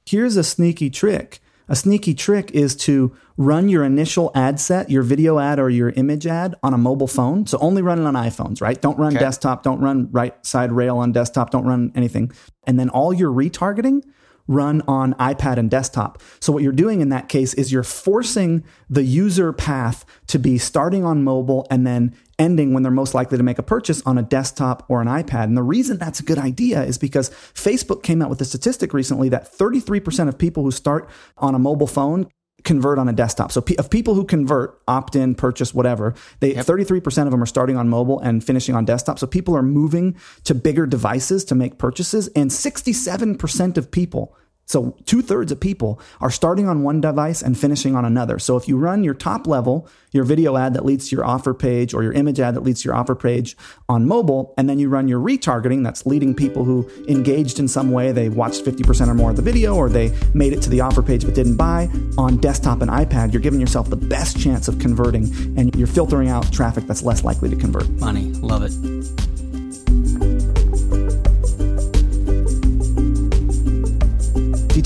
Here's 0.05 0.37
a 0.37 0.45
sneaky 0.45 0.89
trick 0.89 1.41
a 1.69 1.77
sneaky 1.77 2.15
trick 2.15 2.51
is 2.53 2.77
to 2.77 3.15
run 3.37 3.69
your 3.69 3.85
initial 3.85 4.31
ad 4.35 4.61
set, 4.61 4.91
your 4.91 5.03
video 5.03 5.39
ad 5.39 5.59
or 5.59 5.69
your 5.69 5.91
image 5.91 6.27
ad 6.27 6.55
on 6.63 6.73
a 6.73 6.79
mobile 6.79 7.09
phone. 7.09 7.47
So 7.47 7.59
only 7.59 7.83
run 7.83 7.99
it 7.99 8.07
on 8.07 8.15
iPhones, 8.15 8.61
right? 8.61 8.81
Don't 8.81 8.99
run 8.99 9.15
okay. 9.15 9.25
desktop, 9.25 9.63
don't 9.63 9.81
run 9.81 10.09
right 10.13 10.35
side 10.47 10.73
rail 10.73 10.99
on 10.99 11.13
desktop, 11.13 11.51
don't 11.51 11.67
run 11.67 11.93
anything. 11.95 12.33
And 12.65 12.79
then 12.79 12.89
all 12.89 13.13
your 13.13 13.31
retargeting 13.31 14.03
run 14.49 14.83
on 14.87 15.15
iPad 15.15 15.57
and 15.57 15.71
desktop. 15.71 16.23
So 16.41 16.53
what 16.53 16.63
you're 16.63 16.73
doing 16.73 17.01
in 17.01 17.09
that 17.09 17.29
case 17.29 17.53
is 17.55 17.73
you're 17.73 17.83
forcing 17.83 18.65
the 18.89 19.03
user 19.03 19.53
path 19.53 20.05
to 20.29 20.39
be 20.39 20.59
starting 20.59 21.05
on 21.05 21.25
mobile 21.25 21.67
and 21.71 21.87
then 21.87 22.15
ending 22.39 22.73
when 22.75 22.83
they're 22.83 22.93
most 22.93 23.15
likely 23.15 23.39
to 23.39 23.45
make 23.45 23.59
a 23.59 23.63
purchase 23.63 24.03
on 24.03 24.19
a 24.19 24.23
desktop 24.23 24.85
or 24.89 25.01
an 25.01 25.09
iPad. 25.09 25.45
And 25.45 25.57
the 25.57 25.63
reason 25.63 25.99
that's 25.99 26.21
a 26.21 26.23
good 26.23 26.39
idea 26.39 26.83
is 26.83 26.99
because 26.99 27.31
Facebook 27.31 28.03
came 28.03 28.21
out 28.21 28.31
with 28.31 28.41
a 28.41 28.45
statistic 28.45 28.93
recently 28.93 29.29
that 29.31 29.53
33% 29.53 30.29
of 30.29 30.39
people 30.39 30.63
who 30.63 30.71
start 30.71 31.09
on 31.39 31.55
a 31.55 31.59
mobile 31.59 31.87
phone 31.87 32.29
convert 32.65 32.99
on 32.99 33.09
a 33.09 33.13
desktop. 33.13 33.53
So 33.53 33.65
of 33.79 33.91
people 33.91 34.15
who 34.15 34.25
convert, 34.25 34.81
opt 34.89 35.17
in, 35.17 35.35
purchase, 35.35 35.73
whatever, 35.73 36.15
they 36.41 36.55
yep. 36.55 36.67
33% 36.67 37.25
of 37.25 37.31
them 37.31 37.43
are 37.43 37.47
starting 37.47 37.77
on 37.77 37.89
mobile 37.89 38.21
and 38.21 38.45
finishing 38.45 38.75
on 38.75 38.85
desktop. 38.85 39.19
So 39.19 39.27
people 39.27 39.57
are 39.57 39.63
moving 39.63 40.17
to 40.45 40.55
bigger 40.55 40.85
devices 40.87 41.45
to 41.47 41.55
make 41.55 41.79
purchases 41.79 42.29
and 42.29 42.51
67% 42.51 43.77
of 43.77 43.91
people 43.91 44.37
so 44.67 44.97
two 45.07 45.23
thirds 45.23 45.53
of 45.53 45.61
people 45.61 46.01
are 46.21 46.31
starting 46.31 46.69
on 46.69 46.83
one 46.83 47.01
device 47.01 47.41
and 47.41 47.57
finishing 47.59 47.95
on 47.95 48.05
another. 48.05 48.41
So 48.41 48.57
if 48.57 48.67
you 48.67 48.77
run 48.77 49.05
your 49.05 49.15
top 49.15 49.47
level, 49.47 49.89
your 50.11 50.25
video 50.25 50.57
ad 50.57 50.75
that 50.75 50.85
leads 50.85 51.09
to 51.09 51.17
your 51.17 51.25
offer 51.25 51.55
page 51.55 51.95
or 51.95 52.03
your 52.03 52.13
image 52.13 52.41
ad 52.41 52.57
that 52.57 52.63
leads 52.63 52.83
to 52.83 52.89
your 52.89 52.97
offer 52.97 53.15
page 53.15 53.57
on 53.89 54.09
mobile, 54.09 54.55
and 54.59 54.69
then 54.69 54.81
you 54.81 54.89
run 54.89 55.07
your 55.07 55.21
retargeting 55.21 55.85
that's 55.85 56.05
leading 56.05 56.35
people 56.35 56.65
who 56.65 56.91
engaged 57.07 57.61
in 57.61 57.69
some 57.69 57.93
way, 57.93 58.11
they 58.11 58.29
watched 58.29 58.65
50% 58.65 59.07
or 59.09 59.15
more 59.15 59.31
of 59.31 59.37
the 59.37 59.43
video 59.43 59.75
or 59.77 59.89
they 59.89 60.13
made 60.35 60.53
it 60.53 60.63
to 60.63 60.71
the 60.71 60.81
offer 60.81 61.03
page 61.03 61.25
but 61.25 61.35
didn't 61.35 61.57
buy 61.57 61.89
on 62.19 62.39
desktop 62.39 62.83
and 62.83 62.91
iPad, 62.91 63.33
you're 63.33 63.43
giving 63.43 63.61
yourself 63.61 63.89
the 63.89 63.97
best 63.97 64.39
chance 64.39 64.67
of 64.67 64.81
converting 64.81 65.25
and 65.57 65.75
you're 65.77 65.87
filtering 65.87 66.29
out 66.29 66.53
traffic 66.53 66.87
that's 66.89 67.05
less 67.05 67.23
likely 67.23 67.49
to 67.49 67.57
convert. 67.57 67.89
Money, 67.91 68.33
love 68.41 68.65
it. 68.65 69.26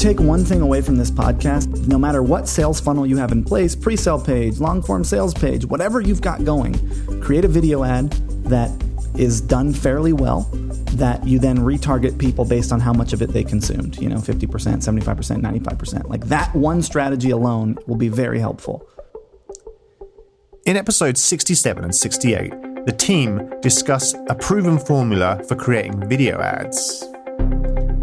Take 0.01 0.19
one 0.19 0.47
thing 0.47 0.63
away 0.63 0.81
from 0.81 0.97
this 0.97 1.11
podcast, 1.11 1.87
no 1.87 1.99
matter 1.99 2.23
what 2.23 2.49
sales 2.49 2.81
funnel 2.81 3.07
you 3.07 3.19
have 3.19 3.33
in 3.33 3.45
place 3.45 3.77
pre 3.77 3.97
sale 3.97 4.21
page, 4.21 4.59
long 4.59 4.83
form 4.83 5.05
sales 5.05 5.35
page, 5.35 5.67
whatever 5.67 6.01
you've 6.01 6.23
got 6.23 6.45
going 6.45 6.75
create 7.21 7.45
a 7.45 7.49
video 7.49 7.85
ad 7.85 8.11
that 8.45 8.71
is 9.17 9.41
done 9.41 9.73
fairly 9.73 10.13
well 10.13 10.43
that 10.95 11.25
you 11.27 11.39
then 11.39 11.59
retarget 11.59 12.19
people 12.19 12.45
based 12.45 12.73
on 12.73 12.81
how 12.81 12.93
much 12.93 13.13
of 13.13 13.21
it 13.21 13.29
they 13.29 13.45
consumed, 13.45 14.01
you 14.01 14.09
know, 14.09 14.17
50%, 14.17 14.47
75%, 14.49 15.41
95%. 15.41 16.09
Like 16.09 16.27
that 16.27 16.55
one 16.55 16.83
strategy 16.83 17.31
alone 17.31 17.79
will 17.87 17.97
be 17.97 18.09
very 18.09 18.41
helpful. 18.41 18.89
In 20.65 20.77
episodes 20.77 21.21
67 21.21 21.85
and 21.85 21.95
68, 21.95 22.51
the 22.87 22.95
team 22.97 23.51
discuss 23.61 24.15
a 24.29 24.35
proven 24.35 24.79
formula 24.79 25.43
for 25.47 25.57
creating 25.57 26.09
video 26.09 26.41
ads. 26.41 27.10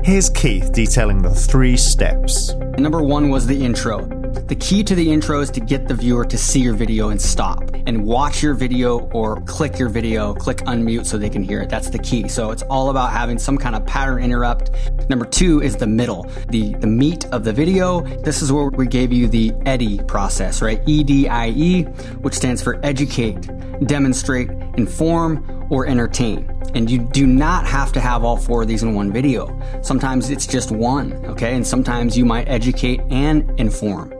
Here's 0.07 0.29
Keith 0.29 0.71
detailing 0.71 1.21
the 1.21 1.35
three 1.35 1.75
steps. 1.75 2.53
Number 2.77 3.03
one 3.03 3.27
was 3.27 3.45
the 3.45 3.61
intro. 3.61 4.05
The 4.05 4.55
key 4.55 4.81
to 4.85 4.95
the 4.95 5.11
intro 5.11 5.41
is 5.41 5.51
to 5.51 5.59
get 5.59 5.89
the 5.89 5.95
viewer 5.95 6.23
to 6.23 6.37
see 6.37 6.61
your 6.61 6.75
video 6.75 7.09
and 7.09 7.21
stop 7.21 7.61
and 7.73 8.05
watch 8.05 8.41
your 8.41 8.53
video 8.53 8.99
or 9.09 9.41
click 9.41 9.77
your 9.77 9.89
video, 9.89 10.33
click 10.33 10.59
unmute 10.59 11.05
so 11.05 11.17
they 11.17 11.29
can 11.29 11.43
hear 11.43 11.61
it. 11.61 11.67
That's 11.67 11.89
the 11.89 11.99
key. 11.99 12.29
So 12.29 12.51
it's 12.51 12.63
all 12.63 12.89
about 12.89 13.11
having 13.11 13.37
some 13.37 13.57
kind 13.57 13.75
of 13.75 13.85
pattern 13.85 14.23
interrupt. 14.23 14.71
Number 15.09 15.25
two 15.25 15.61
is 15.61 15.75
the 15.75 15.87
middle, 15.87 16.23
the, 16.47 16.73
the 16.75 16.87
meat 16.87 17.25
of 17.33 17.43
the 17.43 17.51
video. 17.51 17.99
This 17.99 18.41
is 18.41 18.49
where 18.49 18.69
we 18.69 18.87
gave 18.87 19.11
you 19.11 19.27
the 19.27 19.51
EDIE 19.65 20.03
process, 20.07 20.61
right? 20.61 20.81
E-D-I-E, 20.85 21.83
which 22.21 22.33
stands 22.33 22.63
for 22.63 22.79
educate, 22.81 23.41
demonstrate, 23.85 24.49
inform, 24.77 25.67
or 25.69 25.87
entertain. 25.87 26.49
And 26.73 26.89
you 26.89 26.99
do 26.99 27.25
not 27.25 27.65
have 27.65 27.91
to 27.93 27.99
have 27.99 28.23
all 28.23 28.37
four 28.37 28.61
of 28.61 28.67
these 28.67 28.83
in 28.83 28.93
one 28.93 29.11
video. 29.11 29.59
Sometimes 29.81 30.29
it's 30.29 30.47
just 30.47 30.71
one, 30.71 31.13
okay? 31.25 31.55
And 31.55 31.65
sometimes 31.65 32.17
you 32.17 32.25
might 32.25 32.47
educate 32.47 33.01
and 33.09 33.51
inform. 33.59 34.13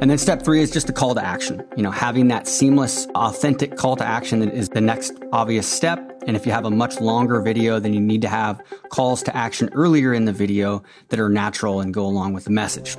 And 0.00 0.10
then 0.10 0.18
step 0.18 0.42
three 0.42 0.60
is 0.60 0.70
just 0.70 0.88
a 0.88 0.92
call 0.92 1.14
to 1.14 1.24
action. 1.24 1.62
You 1.76 1.82
know, 1.82 1.90
having 1.90 2.28
that 2.28 2.46
seamless, 2.46 3.06
authentic 3.14 3.76
call 3.76 3.96
to 3.96 4.04
action 4.04 4.48
is 4.50 4.68
the 4.68 4.80
next 4.80 5.12
obvious 5.32 5.70
step. 5.70 6.22
And 6.26 6.36
if 6.36 6.46
you 6.46 6.52
have 6.52 6.64
a 6.64 6.70
much 6.70 7.00
longer 7.00 7.40
video, 7.40 7.78
then 7.78 7.92
you 7.94 8.00
need 8.00 8.22
to 8.22 8.28
have 8.28 8.60
calls 8.90 9.22
to 9.24 9.36
action 9.36 9.70
earlier 9.72 10.14
in 10.14 10.24
the 10.24 10.32
video 10.32 10.82
that 11.08 11.18
are 11.18 11.28
natural 11.28 11.80
and 11.80 11.92
go 11.92 12.04
along 12.04 12.32
with 12.32 12.44
the 12.44 12.50
message. 12.50 12.96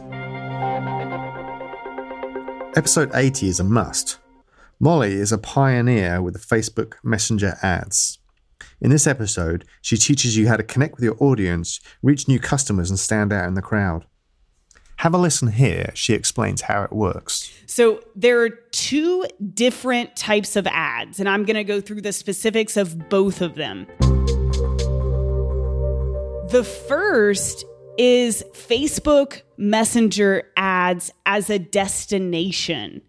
Episode 2.76 3.12
80 3.14 3.48
is 3.48 3.60
a 3.60 3.64
must. 3.64 4.18
Molly 4.84 5.14
is 5.14 5.32
a 5.32 5.38
pioneer 5.38 6.24
with 6.24 6.34
the 6.34 6.40
Facebook 6.40 6.96
Messenger 7.04 7.56
ads. 7.62 8.18
In 8.82 8.90
this 8.90 9.06
episode, 9.06 9.64
she 9.84 9.96
teaches 9.96 10.36
you 10.36 10.48
how 10.48 10.58
to 10.58 10.64
connect 10.64 10.96
with 10.96 11.04
your 11.04 11.16
audience, 11.20 11.80
reach 12.02 12.28
new 12.28 12.40
customers, 12.40 12.90
and 12.90 12.98
stand 12.98 13.32
out 13.32 13.48
in 13.48 13.54
the 13.54 13.62
crowd. 13.62 14.08
Have 14.96 15.14
a 15.14 15.20
listen 15.20 15.50
here. 15.50 15.92
She 15.94 16.16
explains 16.16 16.62
how 16.62 16.82
it 16.82 16.92
works. 16.92 17.54
So, 17.68 18.02
there 18.16 18.42
are 18.42 18.50
two 18.50 19.24
different 19.54 20.16
types 20.16 20.56
of 20.56 20.66
ads, 20.66 21.20
and 21.20 21.30
I'm 21.30 21.46
going 21.46 21.58
to 21.58 21.64
go 21.64 21.80
through 21.80 22.02
the 22.02 22.12
specifics 22.12 22.76
of 22.76 23.08
both 23.08 23.42
of 23.42 23.54
them. 23.54 23.86
The 26.50 26.68
first 26.88 27.66
is 28.00 28.44
Facebook 28.54 29.44
Messenger 29.58 30.50
ads 30.58 31.14
as 31.28 31.52
a 31.52 31.60
destination. 31.60 33.04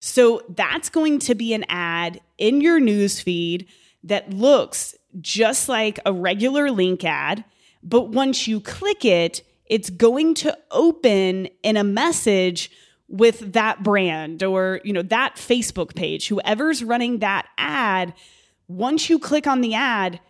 So, 0.00 0.42
that's 0.48 0.88
going 0.88 1.18
to 1.20 1.34
be 1.34 1.54
an 1.54 1.64
ad 1.68 2.20
in 2.36 2.60
your 2.60 2.80
newsfeed 2.80 3.66
that 4.04 4.32
looks 4.32 4.94
just 5.20 5.68
like 5.68 5.98
a 6.06 6.12
regular 6.12 6.70
link 6.70 7.04
ad, 7.04 7.44
but 7.82 8.10
once 8.10 8.46
you 8.46 8.60
click 8.60 9.04
it, 9.04 9.42
it's 9.66 9.90
going 9.90 10.34
to 10.34 10.56
open 10.70 11.48
in 11.62 11.76
a 11.76 11.84
message 11.84 12.70
with 13.08 13.54
that 13.54 13.82
brand 13.82 14.42
or 14.42 14.80
you 14.84 14.92
know 14.92 15.02
that 15.02 15.36
Facebook 15.36 15.94
page 15.94 16.28
whoever's 16.28 16.84
running 16.84 17.20
that 17.20 17.46
ad 17.56 18.12
once 18.66 19.08
you 19.08 19.18
click 19.18 19.46
on 19.46 19.62
the 19.62 19.72
ad 19.72 20.20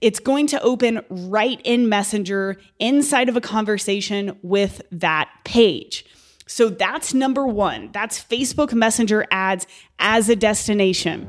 it's 0.00 0.18
going 0.18 0.46
to 0.48 0.60
open 0.62 1.00
right 1.08 1.60
in 1.64 1.88
Messenger 1.88 2.58
inside 2.78 3.28
of 3.28 3.36
a 3.36 3.40
conversation 3.40 4.36
with 4.42 4.82
that 4.90 5.30
page. 5.44 6.04
So 6.46 6.68
that's 6.68 7.14
number 7.14 7.46
1. 7.46 7.90
That's 7.92 8.22
Facebook 8.22 8.72
Messenger 8.72 9.26
ads 9.30 9.66
as 9.98 10.28
a 10.28 10.36
destination. 10.36 11.26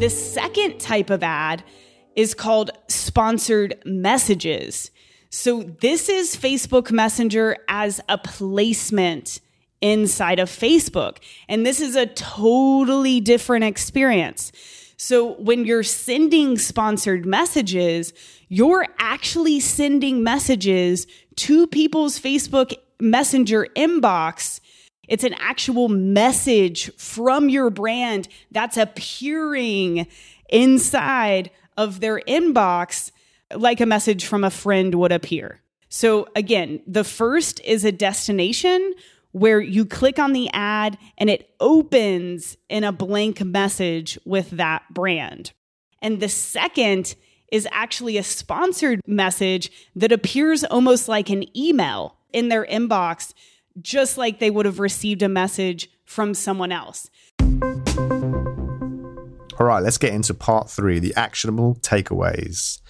The 0.00 0.10
second 0.10 0.80
type 0.80 1.10
of 1.10 1.22
ad 1.22 1.62
is 2.16 2.34
called 2.34 2.70
sponsored 2.88 3.80
messages. 3.84 4.90
So, 5.30 5.62
this 5.80 6.08
is 6.08 6.36
Facebook 6.36 6.92
Messenger 6.92 7.56
as 7.68 8.00
a 8.08 8.16
placement 8.18 9.40
inside 9.80 10.38
of 10.38 10.48
Facebook. 10.48 11.18
And 11.48 11.66
this 11.66 11.80
is 11.80 11.96
a 11.96 12.06
totally 12.06 13.20
different 13.20 13.64
experience. 13.64 14.52
So, 14.96 15.34
when 15.34 15.64
you're 15.64 15.82
sending 15.82 16.56
sponsored 16.56 17.26
messages, 17.26 18.12
you're 18.48 18.86
actually 18.98 19.58
sending 19.58 20.22
messages 20.22 21.06
to 21.36 21.66
people's 21.66 22.20
Facebook 22.20 22.74
Messenger 23.04 23.68
inbox 23.76 24.60
it's 25.08 25.24
an 25.24 25.34
actual 25.34 25.88
message 25.88 26.94
from 26.96 27.48
your 27.48 27.70
brand 27.70 28.28
that's 28.50 28.76
appearing 28.76 30.06
inside 30.48 31.50
of 31.76 32.00
their 32.00 32.20
inbox 32.20 33.10
like 33.54 33.80
a 33.80 33.86
message 33.86 34.24
from 34.24 34.44
a 34.44 34.50
friend 34.50 34.94
would 34.94 35.12
appear. 35.12 35.60
So, 35.88 36.26
again, 36.34 36.80
the 36.86 37.04
first 37.04 37.60
is 37.60 37.84
a 37.84 37.92
destination 37.92 38.94
where 39.32 39.60
you 39.60 39.84
click 39.84 40.18
on 40.18 40.32
the 40.32 40.48
ad 40.52 40.96
and 41.18 41.28
it 41.28 41.50
opens 41.60 42.56
in 42.68 42.84
a 42.84 42.92
blank 42.92 43.44
message 43.44 44.18
with 44.24 44.50
that 44.50 44.82
brand. 44.92 45.52
And 46.00 46.20
the 46.20 46.28
second 46.28 47.14
is 47.52 47.68
actually 47.70 48.16
a 48.16 48.22
sponsored 48.22 49.00
message 49.06 49.70
that 49.94 50.12
appears 50.12 50.64
almost 50.64 51.08
like 51.08 51.30
an 51.30 51.44
email 51.56 52.16
in 52.34 52.48
their 52.48 52.66
inbox 52.66 53.32
just 53.80 54.16
like 54.16 54.38
they 54.38 54.50
would 54.50 54.66
have 54.66 54.78
received 54.78 55.22
a 55.22 55.28
message 55.28 55.90
from 56.04 56.34
someone 56.34 56.72
else. 56.72 57.10
All 59.58 59.66
right, 59.66 59.82
let's 59.82 59.98
get 59.98 60.12
into 60.12 60.34
part 60.34 60.70
three 60.70 60.98
the 60.98 61.14
actionable 61.16 61.76
takeaways. 61.76 62.80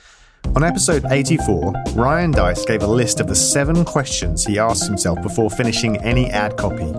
On 0.56 0.62
episode 0.62 1.04
84, 1.10 1.72
Ryan 1.94 2.30
Deiss 2.30 2.66
gave 2.66 2.82
a 2.82 2.86
list 2.86 3.18
of 3.18 3.28
the 3.28 3.34
seven 3.34 3.84
questions 3.84 4.44
he 4.44 4.58
asked 4.58 4.84
himself 4.84 5.20
before 5.22 5.48
finishing 5.50 5.96
any 5.98 6.30
ad 6.30 6.56
copy. 6.56 6.92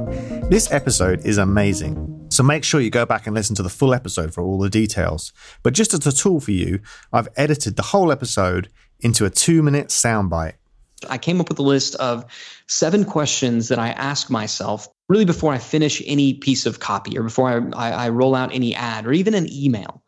This 0.50 0.72
episode 0.72 1.24
is 1.26 1.38
amazing, 1.38 2.28
so 2.30 2.44
make 2.44 2.64
sure 2.64 2.82
you 2.82 2.90
go 2.90 3.06
back 3.06 3.28
and 3.28 3.36
listen 3.36 3.56
to 3.56 3.64
the 3.64 3.70
full 3.70 3.94
episode 3.94 4.34
for 4.34 4.44
all 4.44 4.58
the 4.58 4.70
details. 4.70 5.32
But 5.62 5.74
just 5.74 5.94
as 5.94 6.08
a 6.08 6.12
tool 6.12 6.40
for 6.40 6.52
you, 6.52 6.80
I've 7.14 7.30
edited 7.38 7.76
the 7.76 7.84
whole 7.84 8.12
episode 8.12 8.70
into 9.00 9.26
a 9.26 9.30
two 9.30 9.62
minute 9.62 9.88
soundbite. 9.88 10.56
I 11.10 11.18
came 11.18 11.42
up 11.42 11.50
with 11.50 11.60
a 11.60 11.64
list 11.64 11.96
of 11.96 12.26
seven 12.68 13.06
questions 13.06 13.68
that 13.68 13.80
I 13.80 13.90
ask 13.90 14.30
myself 14.30 14.88
really 15.10 15.26
before 15.26 15.54
I 15.54 15.58
finish 15.58 16.02
any 16.06 16.34
piece 16.34 16.66
of 16.66 16.80
copy 16.80 17.18
or 17.18 17.24
before 17.24 17.50
I, 17.50 17.90
I, 17.90 18.06
I, 18.06 18.10
roll 18.10 18.36
out 18.36 18.54
any 18.54 18.74
ad 18.74 19.06
or 19.06 19.14
even 19.14 19.34
an 19.34 19.52
email. 19.52 20.02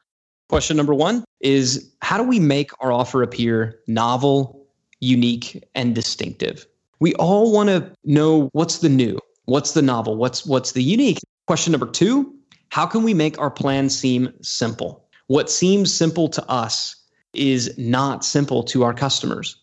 Question 0.50 0.78
number 0.78 0.94
one 0.94 1.24
is 1.42 1.92
How 2.02 2.18
do 2.18 2.24
we 2.24 2.40
make 2.40 2.72
our 2.80 2.92
offer 2.92 3.22
appear 3.22 3.80
novel, 3.88 4.66
unique, 5.00 5.64
and 5.76 5.94
distinctive? 5.94 6.66
We 7.00 7.14
all 7.16 7.52
want 7.52 7.70
to 7.70 7.92
know 8.06 8.50
what's 8.54 8.80
the 8.80 8.90
new, 8.90 9.20
what's 9.46 9.74
the 9.74 9.82
novel, 9.82 10.16
what's, 10.16 10.46
what's 10.46 10.72
the 10.72 10.82
unique. 10.82 11.20
Question 11.46 11.72
number 11.72 11.88
two 11.88 12.34
How 12.70 12.86
can 12.86 13.04
we 13.04 13.14
make 13.14 13.40
our 13.40 13.52
plan 13.52 13.90
seem 13.90 14.34
simple? 14.42 15.06
What 15.28 15.50
seems 15.50 15.94
simple 15.94 16.30
to 16.30 16.50
us 16.50 16.96
is 17.34 17.78
not 17.78 18.24
simple 18.24 18.64
to 18.64 18.84
our 18.84 18.94
customers. 18.94 19.58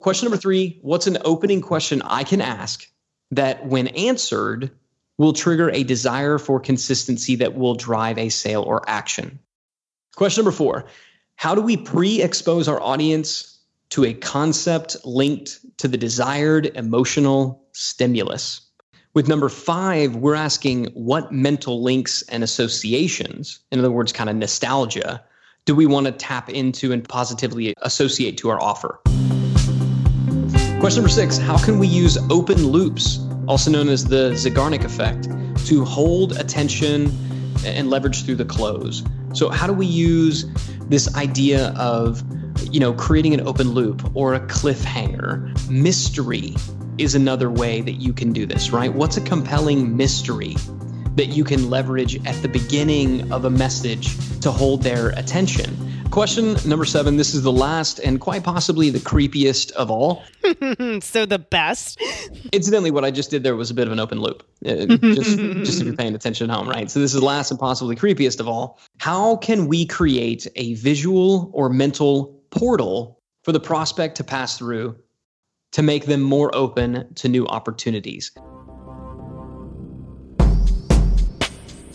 Question 0.00 0.26
number 0.26 0.40
three 0.40 0.78
What's 0.82 1.06
an 1.06 1.18
opening 1.24 1.60
question 1.60 2.02
I 2.02 2.24
can 2.24 2.40
ask 2.40 2.86
that, 3.30 3.66
when 3.66 3.88
answered, 3.88 4.70
will 5.18 5.32
trigger 5.32 5.70
a 5.70 5.82
desire 5.82 6.38
for 6.38 6.60
consistency 6.60 7.36
that 7.36 7.56
will 7.56 7.74
drive 7.74 8.16
a 8.16 8.28
sale 8.28 8.62
or 8.62 8.88
action? 8.88 9.40
Question 10.14 10.44
number 10.44 10.56
four 10.56 10.86
How 11.36 11.54
do 11.54 11.60
we 11.60 11.76
pre 11.76 12.22
expose 12.22 12.68
our 12.68 12.80
audience 12.80 13.58
to 13.90 14.04
a 14.04 14.14
concept 14.14 14.96
linked 15.04 15.58
to 15.78 15.88
the 15.88 15.98
desired 15.98 16.66
emotional 16.76 17.64
stimulus? 17.72 18.60
With 19.14 19.26
number 19.26 19.48
five, 19.48 20.14
we're 20.14 20.36
asking 20.36 20.86
what 20.94 21.32
mental 21.32 21.82
links 21.82 22.22
and 22.28 22.44
associations, 22.44 23.58
in 23.72 23.80
other 23.80 23.90
words, 23.90 24.12
kind 24.12 24.30
of 24.30 24.36
nostalgia, 24.36 25.24
do 25.64 25.74
we 25.74 25.86
want 25.86 26.06
to 26.06 26.12
tap 26.12 26.48
into 26.48 26.92
and 26.92 27.06
positively 27.06 27.74
associate 27.82 28.38
to 28.38 28.50
our 28.50 28.62
offer? 28.62 29.00
Question 30.80 31.02
number 31.02 31.08
six 31.08 31.38
How 31.38 31.58
can 31.58 31.78
we 31.78 31.86
use 31.86 32.16
open 32.30 32.66
loops, 32.68 33.20
also 33.46 33.70
known 33.70 33.88
as 33.88 34.04
the 34.04 34.30
Zeigarnik 34.32 34.84
effect, 34.84 35.28
to 35.66 35.84
hold 35.84 36.38
attention 36.38 37.12
and 37.64 37.90
leverage 37.90 38.24
through 38.24 38.36
the 38.36 38.44
close? 38.44 39.02
So, 39.34 39.48
how 39.48 39.66
do 39.66 39.72
we 39.72 39.86
use 39.86 40.46
this 40.88 41.14
idea 41.16 41.68
of 41.76 42.22
you 42.70 42.80
know, 42.80 42.92
creating 42.92 43.34
an 43.34 43.46
open 43.46 43.72
loop 43.72 44.16
or 44.16 44.34
a 44.34 44.40
cliffhanger. 44.40 45.68
Mystery 45.68 46.54
is 46.98 47.14
another 47.14 47.50
way 47.50 47.80
that 47.80 47.92
you 47.92 48.12
can 48.12 48.32
do 48.32 48.46
this, 48.46 48.70
right? 48.70 48.92
What's 48.92 49.16
a 49.16 49.20
compelling 49.20 49.96
mystery 49.96 50.56
that 51.14 51.26
you 51.26 51.44
can 51.44 51.70
leverage 51.70 52.24
at 52.26 52.40
the 52.42 52.48
beginning 52.48 53.32
of 53.32 53.44
a 53.44 53.50
message 53.50 54.16
to 54.40 54.50
hold 54.50 54.82
their 54.82 55.10
attention? 55.10 55.87
Question 56.10 56.56
number 56.66 56.86
seven. 56.86 57.16
This 57.16 57.34
is 57.34 57.42
the 57.42 57.52
last 57.52 57.98
and 57.98 58.18
quite 58.18 58.42
possibly 58.42 58.88
the 58.90 58.98
creepiest 58.98 59.70
of 59.72 59.90
all. 59.90 60.24
so 61.00 61.26
the 61.26 61.38
best. 61.38 62.00
Incidentally, 62.52 62.90
what 62.90 63.04
I 63.04 63.10
just 63.10 63.30
did 63.30 63.42
there 63.42 63.54
was 63.54 63.70
a 63.70 63.74
bit 63.74 63.86
of 63.86 63.92
an 63.92 64.00
open 64.00 64.20
loop. 64.20 64.42
Uh, 64.64 64.86
just, 64.86 65.38
just 65.38 65.80
if 65.80 65.86
you're 65.86 65.96
paying 65.96 66.14
attention 66.14 66.50
at 66.50 66.56
home, 66.56 66.68
right? 66.68 66.90
So 66.90 66.98
this 67.00 67.14
is 67.14 67.20
the 67.20 67.26
last 67.26 67.50
and 67.50 67.60
possibly 67.60 67.94
creepiest 67.94 68.40
of 68.40 68.48
all. 68.48 68.80
How 68.98 69.36
can 69.36 69.68
we 69.68 69.84
create 69.84 70.46
a 70.56 70.74
visual 70.74 71.50
or 71.52 71.68
mental 71.68 72.42
portal 72.50 73.20
for 73.44 73.52
the 73.52 73.60
prospect 73.60 74.16
to 74.16 74.24
pass 74.24 74.56
through 74.56 74.96
to 75.72 75.82
make 75.82 76.06
them 76.06 76.22
more 76.22 76.54
open 76.54 77.12
to 77.16 77.28
new 77.28 77.46
opportunities? 77.46 78.32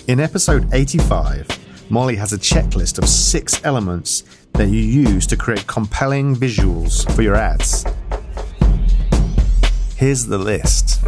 In 0.08 0.20
episode 0.20 0.72
85, 0.74 1.63
Molly 1.90 2.16
has 2.16 2.34
a 2.34 2.38
checklist 2.38 2.98
of 2.98 3.08
six 3.08 3.64
elements 3.64 4.24
that 4.54 4.70
you 4.70 4.80
use 4.80 5.28
to 5.28 5.38
create 5.38 5.68
compelling 5.68 6.36
visuals 6.36 7.10
for 7.14 7.22
your 7.22 7.36
ads. 7.36 7.86
Here's 9.96 10.26
the 10.26 10.38
list. 10.38 11.02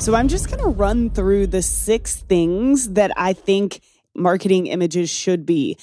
So 0.00 0.14
I'm 0.14 0.28
just 0.28 0.48
going 0.48 0.62
to 0.62 0.68
run 0.68 1.10
through 1.10 1.48
the 1.48 1.62
six 1.62 2.16
things 2.16 2.90
that 2.90 3.10
I 3.16 3.32
think 3.32 3.80
marketing 4.14 4.66
images 4.66 5.10
should 5.10 5.46
be. 5.46 5.78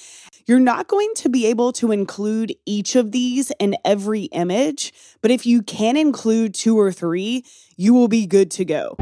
You're 0.46 0.60
not 0.60 0.86
going 0.86 1.12
to 1.16 1.28
be 1.28 1.46
able 1.46 1.72
to 1.74 1.90
include 1.92 2.54
each 2.66 2.94
of 2.94 3.10
these 3.12 3.50
in 3.58 3.76
every 3.84 4.24
image, 4.24 4.92
but 5.20 5.30
if 5.30 5.44
you 5.44 5.62
can 5.62 5.96
include 5.96 6.54
two 6.54 6.78
or 6.78 6.92
three, 6.92 7.44
you 7.76 7.94
will 7.94 8.08
be 8.08 8.26
good 8.26 8.50
to 8.52 8.64
go. 8.64 8.96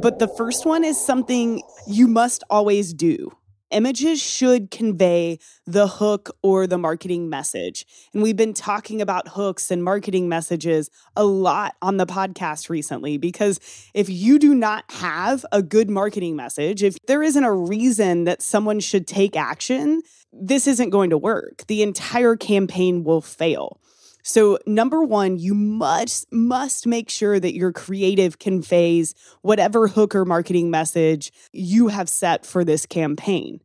But 0.00 0.20
the 0.20 0.28
first 0.28 0.64
one 0.64 0.84
is 0.84 0.96
something 0.96 1.60
you 1.88 2.06
must 2.06 2.44
always 2.50 2.94
do. 2.94 3.32
Images 3.72 4.22
should 4.22 4.70
convey 4.70 5.40
the 5.66 5.88
hook 5.88 6.30
or 6.40 6.68
the 6.68 6.78
marketing 6.78 7.28
message. 7.28 7.84
And 8.14 8.22
we've 8.22 8.36
been 8.36 8.54
talking 8.54 9.02
about 9.02 9.26
hooks 9.26 9.72
and 9.72 9.82
marketing 9.82 10.28
messages 10.28 10.88
a 11.16 11.24
lot 11.24 11.74
on 11.82 11.96
the 11.96 12.06
podcast 12.06 12.70
recently 12.70 13.18
because 13.18 13.58
if 13.92 14.08
you 14.08 14.38
do 14.38 14.54
not 14.54 14.84
have 14.88 15.44
a 15.50 15.62
good 15.62 15.90
marketing 15.90 16.36
message, 16.36 16.84
if 16.84 16.96
there 17.08 17.24
isn't 17.24 17.44
a 17.44 17.52
reason 17.52 18.22
that 18.22 18.40
someone 18.40 18.78
should 18.78 19.06
take 19.06 19.34
action, 19.34 20.02
this 20.32 20.68
isn't 20.68 20.90
going 20.90 21.10
to 21.10 21.18
work. 21.18 21.66
The 21.66 21.82
entire 21.82 22.36
campaign 22.36 23.02
will 23.02 23.20
fail. 23.20 23.80
So, 24.28 24.58
number 24.66 25.02
one, 25.02 25.38
you 25.38 25.54
must 25.54 26.30
must 26.30 26.86
make 26.86 27.08
sure 27.08 27.40
that 27.40 27.54
your 27.54 27.72
creative 27.72 28.38
conveys 28.38 29.14
whatever 29.40 29.88
hook 29.88 30.14
or 30.14 30.26
marketing 30.26 30.70
message 30.70 31.32
you 31.50 31.88
have 31.88 32.10
set 32.10 32.44
for 32.44 32.62
this 32.62 32.84
campaign. 32.84 33.62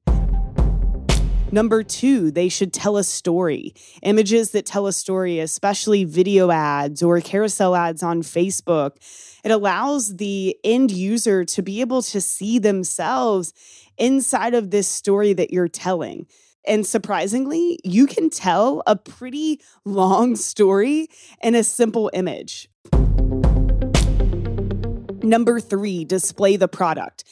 Number 1.51 1.83
two, 1.83 2.31
they 2.31 2.47
should 2.47 2.71
tell 2.71 2.95
a 2.95 3.03
story. 3.03 3.75
Images 4.03 4.51
that 4.51 4.65
tell 4.65 4.87
a 4.87 4.93
story, 4.93 5.39
especially 5.39 6.05
video 6.05 6.49
ads 6.49 7.03
or 7.03 7.19
carousel 7.19 7.75
ads 7.75 8.01
on 8.01 8.21
Facebook, 8.21 8.91
it 9.43 9.51
allows 9.51 10.15
the 10.15 10.57
end 10.63 10.91
user 10.91 11.43
to 11.43 11.61
be 11.61 11.81
able 11.81 12.01
to 12.03 12.21
see 12.21 12.57
themselves 12.57 13.53
inside 13.97 14.53
of 14.53 14.71
this 14.71 14.87
story 14.87 15.33
that 15.33 15.51
you're 15.51 15.67
telling. 15.67 16.25
And 16.65 16.85
surprisingly, 16.85 17.79
you 17.83 18.07
can 18.07 18.29
tell 18.29 18.83
a 18.87 18.95
pretty 18.95 19.59
long 19.83 20.35
story 20.35 21.07
in 21.41 21.55
a 21.55 21.63
simple 21.63 22.09
image. 22.13 22.69
Number 25.23 25.59
three, 25.59 26.05
display 26.05 26.55
the 26.57 26.67
product. 26.67 27.23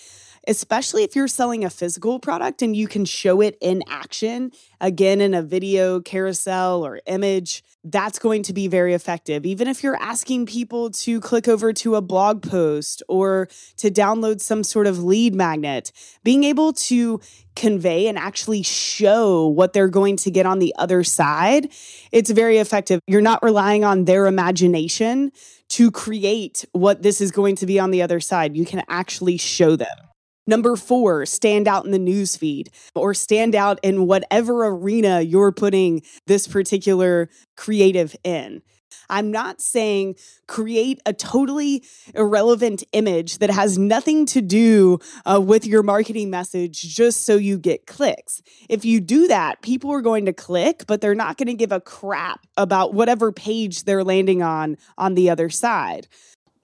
Especially 0.47 1.03
if 1.03 1.15
you're 1.15 1.27
selling 1.27 1.63
a 1.63 1.69
physical 1.69 2.19
product 2.19 2.61
and 2.61 2.75
you 2.75 2.87
can 2.87 3.05
show 3.05 3.41
it 3.41 3.57
in 3.61 3.83
action, 3.87 4.51
again, 4.79 5.21
in 5.21 5.33
a 5.33 5.41
video, 5.41 5.99
carousel, 5.99 6.83
or 6.85 6.99
image, 7.05 7.63
that's 7.83 8.19
going 8.19 8.43
to 8.43 8.53
be 8.53 8.67
very 8.67 8.93
effective. 8.93 9.45
Even 9.45 9.67
if 9.67 9.83
you're 9.83 9.95
asking 9.97 10.45
people 10.45 10.89
to 10.89 11.19
click 11.19 11.47
over 11.47 11.73
to 11.73 11.95
a 11.95 12.01
blog 12.01 12.41
post 12.41 13.03
or 13.07 13.47
to 13.77 13.89
download 13.89 14.41
some 14.41 14.63
sort 14.63 14.87
of 14.87 15.03
lead 15.03 15.35
magnet, 15.35 15.91
being 16.23 16.43
able 16.43 16.73
to 16.73 17.19
convey 17.55 18.07
and 18.07 18.17
actually 18.17 18.63
show 18.63 19.47
what 19.47 19.73
they're 19.73 19.87
going 19.87 20.15
to 20.17 20.31
get 20.31 20.45
on 20.45 20.59
the 20.59 20.73
other 20.77 21.03
side, 21.03 21.71
it's 22.11 22.31
very 22.31 22.57
effective. 22.57 22.99
You're 23.07 23.21
not 23.21 23.43
relying 23.43 23.83
on 23.83 24.05
their 24.05 24.25
imagination 24.25 25.31
to 25.69 25.91
create 25.91 26.65
what 26.71 27.01
this 27.01 27.21
is 27.21 27.31
going 27.31 27.55
to 27.57 27.65
be 27.65 27.79
on 27.79 27.91
the 27.91 28.01
other 28.01 28.19
side. 28.19 28.57
You 28.57 28.65
can 28.65 28.83
actually 28.89 29.37
show 29.37 29.75
them. 29.75 30.10
Number 30.51 30.75
four, 30.75 31.25
stand 31.25 31.65
out 31.65 31.85
in 31.85 31.91
the 31.91 31.97
newsfeed 31.97 32.67
or 32.93 33.13
stand 33.13 33.55
out 33.55 33.79
in 33.83 34.05
whatever 34.05 34.65
arena 34.65 35.21
you're 35.21 35.53
putting 35.53 36.01
this 36.27 36.45
particular 36.45 37.29
creative 37.55 38.17
in. 38.25 38.61
I'm 39.09 39.31
not 39.31 39.61
saying 39.61 40.15
create 40.49 40.99
a 41.05 41.13
totally 41.13 41.85
irrelevant 42.13 42.83
image 42.91 43.37
that 43.37 43.49
has 43.49 43.77
nothing 43.77 44.25
to 44.25 44.41
do 44.41 44.99
uh, 45.25 45.39
with 45.39 45.65
your 45.65 45.83
marketing 45.83 46.29
message 46.29 46.81
just 46.81 47.23
so 47.23 47.37
you 47.37 47.57
get 47.57 47.87
clicks. 47.87 48.41
If 48.67 48.83
you 48.83 48.99
do 48.99 49.29
that, 49.29 49.61
people 49.61 49.91
are 49.91 50.01
going 50.01 50.25
to 50.25 50.33
click, 50.33 50.83
but 50.85 50.99
they're 50.99 51.15
not 51.15 51.37
going 51.37 51.47
to 51.47 51.53
give 51.53 51.71
a 51.71 51.79
crap 51.79 52.45
about 52.57 52.93
whatever 52.93 53.31
page 53.31 53.85
they're 53.85 54.03
landing 54.03 54.41
on 54.41 54.75
on 54.97 55.15
the 55.15 55.29
other 55.29 55.49
side 55.49 56.09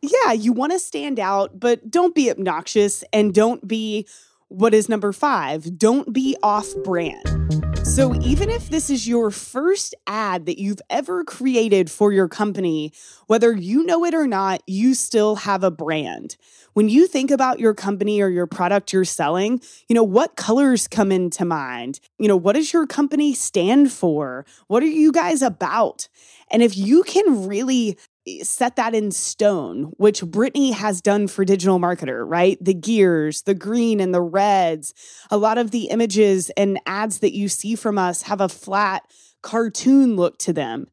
yeah, 0.02 0.32
you 0.32 0.54
want 0.54 0.74
to 0.74 0.80
stand 0.80 1.20
out, 1.20 1.60
but 1.60 1.90
don't 1.90 2.14
be 2.14 2.30
obnoxious 2.30 3.04
and 3.12 3.34
don't 3.34 3.68
be 3.68 4.08
what 4.50 4.74
is 4.74 4.88
number 4.88 5.12
five? 5.12 5.78
Don't 5.78 6.14
be 6.14 6.38
off 6.42 6.68
brand. 6.84 7.48
So, 7.86 8.16
even 8.22 8.50
if 8.50 8.70
this 8.70 8.90
is 8.90 9.08
your 9.08 9.32
first 9.32 9.96
ad 10.08 10.46
that 10.46 10.60
you've 10.60 10.82
ever 10.90 11.24
created 11.24 11.90
for 11.90 12.12
your 12.12 12.28
company, 12.28 12.94
whether 13.28 13.54
you 13.54 13.84
know 13.84 14.06
it 14.06 14.14
or 14.14 14.28
not, 14.28 14.62
you 14.68 14.94
still 14.94 15.38
have 15.38 15.64
a 15.64 15.72
brand. 15.72 16.38
When 16.74 16.90
you 16.90 17.08
think 17.08 17.32
about 17.32 17.60
your 17.60 17.74
company 17.74 18.22
or 18.22 18.30
your 18.30 18.46
product 18.46 18.94
you're 18.94 19.06
selling, 19.06 19.62
you 19.88 19.96
know, 19.96 20.04
what 20.04 20.36
colors 20.36 20.88
come 20.88 21.12
into 21.12 21.44
mind? 21.44 22.00
You 22.20 22.28
know, 22.28 22.38
what 22.38 22.56
does 22.56 22.72
your 22.72 22.86
company 22.86 23.34
stand 23.34 23.92
for? 23.92 24.46
What 24.68 24.84
are 24.84 24.88
you 24.88 25.12
guys 25.12 25.42
about? 25.42 26.08
And 26.52 26.62
if 26.62 26.78
you 26.78 27.04
can 27.04 27.48
really 27.48 27.98
set 28.44 28.76
that 28.76 28.94
in 28.94 29.12
stone, 29.12 29.94
which 29.98 30.24
Brittany 30.24 30.72
has 30.72 31.02
done 31.02 31.28
for 31.28 31.46
Digital 31.46 31.80
Marketer, 31.80 32.24
right? 32.26 32.58
The 32.63 32.74
gears, 32.74 33.44
the 33.44 33.54
green 33.54 34.00
and 34.00 34.13
the 34.13 34.22
reds. 34.22 34.94
A 35.32 35.38
lot 35.38 35.58
of 35.58 35.72
the 35.72 35.86
images 35.86 36.50
and 36.52 36.80
ads 36.86 37.20
that 37.20 37.36
you 37.36 37.50
see 37.50 37.76
from 37.76 37.98
us 37.98 38.24
have 38.24 38.42
a 38.42 38.50
flat 38.50 39.04
cartoon 39.42 40.16
look 40.16 40.38
to 40.40 40.54
them. 40.54 40.88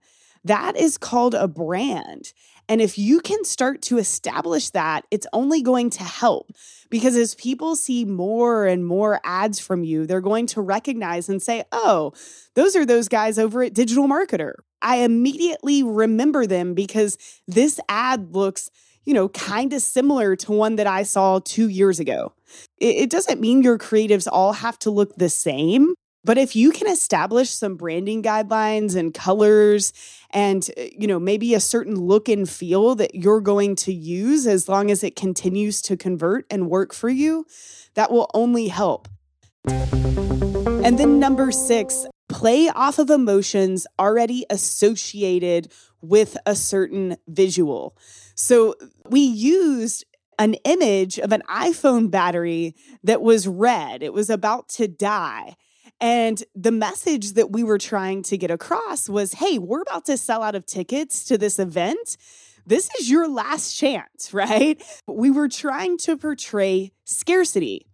That 0.45 0.77
is 0.77 0.99
called 0.99 1.35
a 1.35 1.49
brand. 1.49 2.33
And 2.69 2.81
if 2.81 2.97
you 2.97 3.21
can 3.21 3.45
start 3.45 3.83
to 3.83 3.99
establish 3.99 4.71
that, 4.71 5.05
it's 5.11 5.27
only 5.33 5.63
going 5.63 5.91
to 5.91 6.03
help 6.03 6.51
because 6.89 7.17
as 7.17 7.35
people 7.35 7.77
see 7.77 8.05
more 8.05 8.65
and 8.67 8.87
more 8.87 9.21
ads 9.25 9.61
from 9.61 9.85
you, 9.85 10.07
they're 10.07 10.21
going 10.21 10.47
to 10.49 10.63
recognize 10.63 11.29
and 11.29 11.43
say, 11.43 11.65
oh, 11.73 12.13
those 12.55 12.75
are 12.75 12.87
those 12.87 13.09
guys 13.09 13.39
over 13.39 13.63
at 13.63 13.75
Digital 13.75 14.09
Marketer. 14.09 14.55
I 14.85 14.97
immediately 14.97 15.83
remember 15.83 16.47
them 16.47 16.75
because 16.75 17.19
this 17.49 17.81
ad 17.89 18.35
looks, 18.35 18.71
you 19.05 19.15
know, 19.15 19.31
kind 19.31 19.73
of 19.73 19.81
similar 19.81 20.37
to 20.37 20.53
one 20.53 20.77
that 20.77 20.87
I 20.87 21.03
saw 21.03 21.41
two 21.41 21.69
years 21.69 21.99
ago. 21.99 22.35
It, 22.79 22.97
it 22.97 23.11
doesn't 23.11 23.41
mean 23.41 23.63
your 23.63 23.79
creatives 23.79 24.29
all 24.31 24.53
have 24.53 24.79
to 24.81 24.91
look 24.91 25.17
the 25.17 25.31
same. 25.31 25.95
But 26.23 26.39
if 26.39 26.55
you 26.55 26.71
can 26.71 26.87
establish 26.87 27.51
some 27.51 27.77
branding 27.77 28.23
guidelines 28.23 28.95
and 28.95 29.13
colors 29.13 29.93
and 30.31 30.69
uh, 30.77 30.85
you 30.99 31.07
know 31.07 31.19
maybe 31.19 31.55
a 31.55 31.61
certain 31.61 31.97
look 31.97 32.29
and 32.29 32.49
feel 32.49 32.95
that 32.95 33.15
you're 33.15 33.43
going 33.43 33.77
to 33.77 33.93
use 33.93 34.47
as 34.47 34.69
long 34.69 34.91
as 34.91 35.05
it 35.05 35.17
continues 35.17 35.83
to 35.83 35.97
convert 35.97 36.47
and 36.51 36.71
work 36.71 36.95
for 36.95 37.09
you, 37.09 37.47
that 37.95 38.11
will 38.11 38.31
only 38.35 38.69
help. 38.69 39.09
And 39.67 40.99
then 40.99 41.19
number 41.19 41.51
6, 41.51 42.07
play 42.35 42.69
off 42.69 42.99
of 42.99 43.11
emotions 43.11 43.87
already 43.97 44.45
associated 44.51 45.71
with 46.01 46.37
a 46.45 46.57
certain 46.57 47.17
visual. 47.29 47.97
So 48.35 48.75
we 49.09 49.21
used 49.21 50.05
an 50.41 50.55
image 50.65 51.21
of 51.21 51.31
an 51.31 51.43
iPhone 51.49 52.11
battery 52.11 52.75
that 53.05 53.23
was 53.23 53.47
red, 53.47 54.03
it 54.03 54.13
was 54.13 54.31
about 54.31 54.69
to 54.71 54.89
die. 54.89 55.55
And 56.01 56.43
the 56.57 56.73
message 56.73 57.35
that 57.35 57.53
we 57.53 57.63
were 57.63 57.79
trying 57.79 58.25
to 58.25 58.37
get 58.37 58.51
across 58.51 59.09
was 59.09 59.35
hey, 59.35 59.59
we're 59.59 59.83
about 59.83 60.05
to 60.07 60.17
sell 60.17 60.43
out 60.43 60.57
of 60.57 60.67
tickets 60.67 61.25
to 61.27 61.39
this 61.39 61.61
event. 61.61 62.17
This 62.67 62.91
is 62.99 63.09
your 63.09 63.29
last 63.29 63.77
chance, 63.77 64.31
right? 64.35 64.83
We 65.07 65.31
were 65.31 65.49
trying 65.49 65.99
to 65.99 66.17
portray 66.17 66.91
scarcity. 67.05 67.87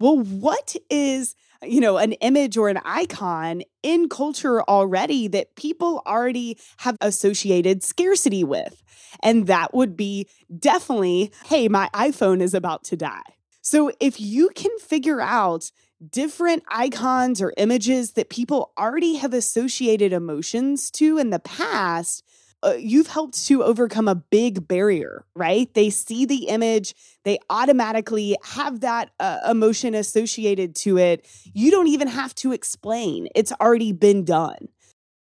Well, 0.00 0.18
what 0.18 0.74
is 0.90 1.36
you 1.62 1.80
know, 1.80 1.96
an 1.96 2.12
image 2.12 2.56
or 2.56 2.68
an 2.68 2.80
icon 2.84 3.62
in 3.82 4.08
culture 4.08 4.62
already 4.62 5.28
that 5.28 5.56
people 5.56 6.02
already 6.06 6.58
have 6.78 6.96
associated 7.00 7.82
scarcity 7.82 8.44
with. 8.44 8.82
And 9.22 9.46
that 9.46 9.74
would 9.74 9.96
be 9.96 10.28
definitely, 10.58 11.32
hey, 11.46 11.68
my 11.68 11.88
iPhone 11.94 12.40
is 12.40 12.54
about 12.54 12.84
to 12.84 12.96
die. 12.96 13.22
So 13.62 13.90
if 14.00 14.20
you 14.20 14.50
can 14.54 14.76
figure 14.78 15.20
out 15.20 15.70
different 16.10 16.62
icons 16.68 17.40
or 17.40 17.54
images 17.56 18.12
that 18.12 18.28
people 18.28 18.72
already 18.78 19.16
have 19.16 19.32
associated 19.32 20.12
emotions 20.12 20.90
to 20.92 21.18
in 21.18 21.30
the 21.30 21.38
past, 21.38 22.22
uh, 22.62 22.74
you've 22.78 23.06
helped 23.06 23.46
to 23.46 23.62
overcome 23.62 24.08
a 24.08 24.14
big 24.14 24.66
barrier, 24.66 25.24
right? 25.34 25.72
They 25.74 25.90
see 25.90 26.24
the 26.24 26.48
image, 26.48 26.94
they 27.24 27.38
automatically 27.50 28.36
have 28.42 28.80
that 28.80 29.10
uh, 29.20 29.38
emotion 29.48 29.94
associated 29.94 30.74
to 30.76 30.98
it. 30.98 31.26
You 31.54 31.70
don't 31.70 31.88
even 31.88 32.08
have 32.08 32.34
to 32.36 32.52
explain, 32.52 33.28
it's 33.34 33.52
already 33.60 33.92
been 33.92 34.24
done. 34.24 34.68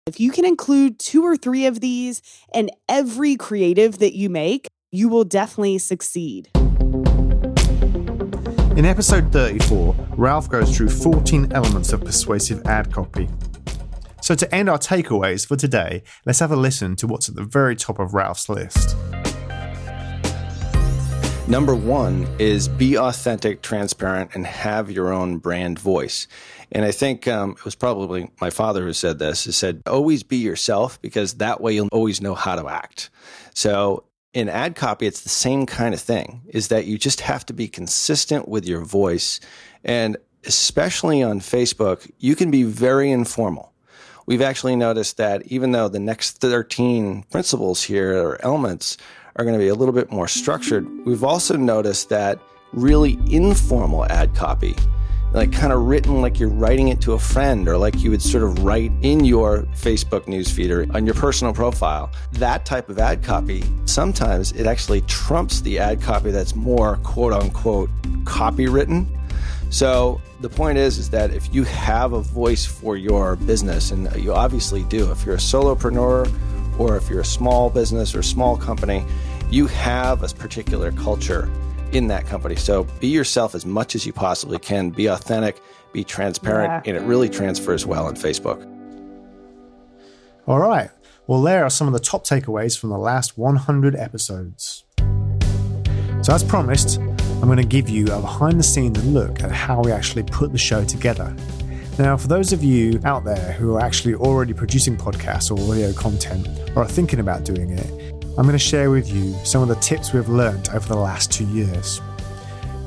If 0.07 0.21
you 0.21 0.33
can 0.33 0.45
include 0.45 0.99
two 0.99 1.23
or 1.23 1.37
three 1.37 1.67
of 1.67 1.81
these 1.81 2.21
in 2.53 2.71
every 2.89 3.37
creative 3.37 3.99
that 3.99 4.15
you 4.15 4.29
make, 4.29 4.69
you 4.93 5.09
will 5.09 5.25
definitely 5.25 5.79
succeed. 5.79 6.51
In 8.77 8.85
episode 8.85 9.33
34, 9.33 9.95
Ralph 10.17 10.49
goes 10.49 10.77
through 10.77 10.91
14 10.91 11.53
elements 11.53 11.93
of 11.93 12.05
persuasive 12.05 12.67
ad 12.67 12.93
copy. 12.93 13.29
So, 14.25 14.35
to 14.35 14.55
end 14.55 14.71
our 14.71 14.79
takeaways 14.79 15.47
for 15.47 15.55
today, 15.55 16.03
let's 16.25 16.39
have 16.39 16.51
a 16.51 16.57
listen 16.57 16.97
to 16.97 17.07
what's 17.07 17.29
at 17.29 17.35
the 17.35 17.45
very 17.45 17.77
top 17.77 17.99
of 17.99 18.15
Ralph's 18.15 18.49
list. 18.49 18.97
Number 21.47 21.75
one 21.75 22.27
is 22.39 22.67
be 22.67 22.97
authentic, 22.97 23.61
transparent, 23.61 24.31
and 24.33 24.47
have 24.47 24.91
your 24.91 25.13
own 25.13 25.37
brand 25.37 25.79
voice. 25.79 26.27
And 26.73 26.87
I 26.87 26.91
think 26.91 27.29
um, 27.29 27.51
it 27.51 27.67
was 27.67 27.75
probably 27.75 28.31
my 28.41 28.49
father 28.49 28.83
who 28.83 28.95
said 28.95 29.19
this. 29.19 29.45
He 29.45 29.53
said, 29.53 29.83
always 29.87 30.23
be 30.23 30.39
yourself 30.39 30.99
because 31.03 31.35
that 31.35 31.61
way 31.61 31.75
you'll 31.75 31.89
always 31.93 32.23
know 32.23 32.35
how 32.35 32.57
to 32.57 32.67
act. 32.67 33.11
So 33.53 34.05
in 34.33 34.49
ad 34.49 34.75
copy, 34.75 35.07
it's 35.07 35.21
the 35.21 35.29
same 35.29 35.67
kind 35.67 35.93
of 35.93 36.01
thing 36.01 36.41
is 36.47 36.69
that 36.69 36.87
you 36.87 36.97
just 36.97 37.21
have 37.21 37.45
to 37.45 37.53
be 37.53 37.69
consistent 37.69 38.49
with 38.49 38.67
your 38.67 38.87
voice. 38.87 39.39
And 39.85 40.17
especially 40.47 41.23
on 41.23 41.41
Facebook, 41.41 42.11
you 42.21 42.35
can 42.35 42.51
be 42.51 42.63
very 42.63 43.11
informal. 43.11 43.74
We've 44.27 44.43
actually 44.43 44.77
noticed 44.77 45.17
that 45.19 45.47
even 45.47 45.73
though 45.73 45.89
the 45.89 45.99
next 45.99 46.39
13 46.39 47.25
principles 47.31 47.83
here 47.83 48.17
or 48.23 48.45
elements 48.45 48.97
are 49.37 49.45
going 49.45 49.59
to 49.59 49.63
be 49.63 49.69
a 49.69 49.75
little 49.75 49.95
bit 49.95 50.11
more 50.11 50.29
structured, 50.29 50.87
we've 51.05 51.25
also 51.25 51.57
noticed 51.57 52.09
that 52.09 52.39
really 52.73 53.19
informal 53.27 54.05
ad 54.07 54.35
copy 54.35 54.75
like 55.35 55.53
kind 55.53 55.73
of 55.73 55.83
written 55.83 56.23
like 56.23 56.39
you're 56.39 56.49
writing 56.49 56.89
it 56.89 57.01
to 57.01 57.13
a 57.13 57.19
friend 57.19 57.69
or 57.69 57.77
like 57.77 58.01
you 58.01 58.11
would 58.11 58.23
sort 58.23 58.45
of 58.45 58.65
write 58.65 58.93
in 59.03 59.25
your 59.25 59.63
Facebook 59.75 60.27
newsfeed 60.27 60.71
or 60.71 60.97
on 60.97 61.05
your 61.05 61.15
personal 61.15 61.53
profile. 61.53 62.11
That 62.33 62.65
type 62.65 62.89
of 62.89 63.01
ad 63.01 63.25
copy, 63.25 63.65
sometimes 63.85 64.53
it 64.53 64.67
actually 64.67 65.01
trumps 65.03 65.61
the 65.61 65.81
ad 65.81 66.01
copy 66.01 66.31
that's 66.31 66.55
more 66.55 66.97
quote 66.99 67.33
unquote 67.33 67.91
copywritten. 68.23 69.07
So 69.75 70.21
the 70.41 70.49
point 70.49 70.79
is, 70.79 70.99
is 70.99 71.11
that 71.11 71.33
if 71.33 71.53
you 71.53 71.65
have 71.65 72.13
a 72.13 72.21
voice 72.21 72.65
for 72.65 72.97
your 72.97 73.35
business, 73.35 73.91
and 73.91 74.09
you 74.15 74.33
obviously 74.33 74.85
do, 74.85 75.11
if 75.11 75.27
you're 75.27 75.35
a 75.35 75.39
solopreneur 75.39 76.33
or 76.79 76.97
if 76.97 77.11
you're 77.11 77.23
a 77.23 77.25
small 77.25 77.71
business 77.71 78.15
or 78.15 78.23
small 78.23 78.57
company, 78.57 79.05
you 79.51 79.67
have 79.67 80.23
a 80.23 80.29
particular 80.29 80.93
culture 80.93 81.51
in 81.91 82.07
that 82.07 82.25
company. 82.25 82.55
So 82.55 82.85
be 83.01 83.09
yourself 83.09 83.57
as 83.57 83.67
much 83.67 83.97
as 83.97 84.07
you 84.07 84.13
possibly 84.13 84.61
can. 84.61 84.91
Be 84.91 85.07
authentic, 85.07 85.61
be 85.93 86.05
transparent, 86.05 86.87
yeah. 86.87 86.93
and 86.93 86.97
it 86.97 87.05
really 87.05 87.29
transfers 87.29 87.85
well 87.85 88.07
on 88.07 88.15
Facebook. 88.15 88.63
All 90.47 90.61
right. 90.61 90.91
Well, 91.27 91.43
there 91.43 91.65
are 91.65 91.71
some 91.71 91.89
of 91.89 91.95
the 91.95 91.99
top 91.99 92.25
takeaways 92.25 92.79
from 92.79 92.91
the 92.91 92.99
last 92.99 93.37
100 93.37 93.97
episodes. 93.97 94.85
So, 96.23 96.33
as 96.33 96.45
promised, 96.45 97.01
I'm 97.37 97.49
going 97.49 97.59
to 97.59 97.65
give 97.65 97.89
you 97.89 98.07
a 98.07 98.21
behind 98.21 98.59
the 98.59 98.65
scenes 98.65 99.05
look 99.05 99.43
at 99.43 99.51
how 99.51 99.83
we 99.83 99.93
actually 99.93 100.23
put 100.23 100.53
the 100.53 100.59
show 100.59 100.85
together. 100.85 101.35
Now, 101.99 102.17
for 102.17 102.27
those 102.27 102.53
of 102.53 102.65
you 102.65 103.01
out 103.05 103.25
there 103.25 103.53
who 103.53 103.77
are 103.77 103.81
actually 103.81 104.15
already 104.15 104.53
producing 104.53 104.97
podcasts 104.97 105.51
or 105.51 105.71
audio 105.71 105.93
content 105.93 106.49
or 106.75 106.83
are 106.83 106.89
thinking 106.89 107.21
about 107.21 107.45
doing 107.45 107.71
it, 107.71 107.87
I'm 108.37 108.47
going 108.47 108.53
to 108.53 108.59
share 108.59 108.91
with 108.91 109.13
you 109.13 109.33
some 109.45 109.63
of 109.63 109.69
the 109.69 109.77
tips 109.77 110.13
we've 110.13 110.29
learned 110.29 110.71
over 110.71 110.89
the 110.89 110.97
last 110.97 111.31
two 111.31 111.47
years. 111.47 112.01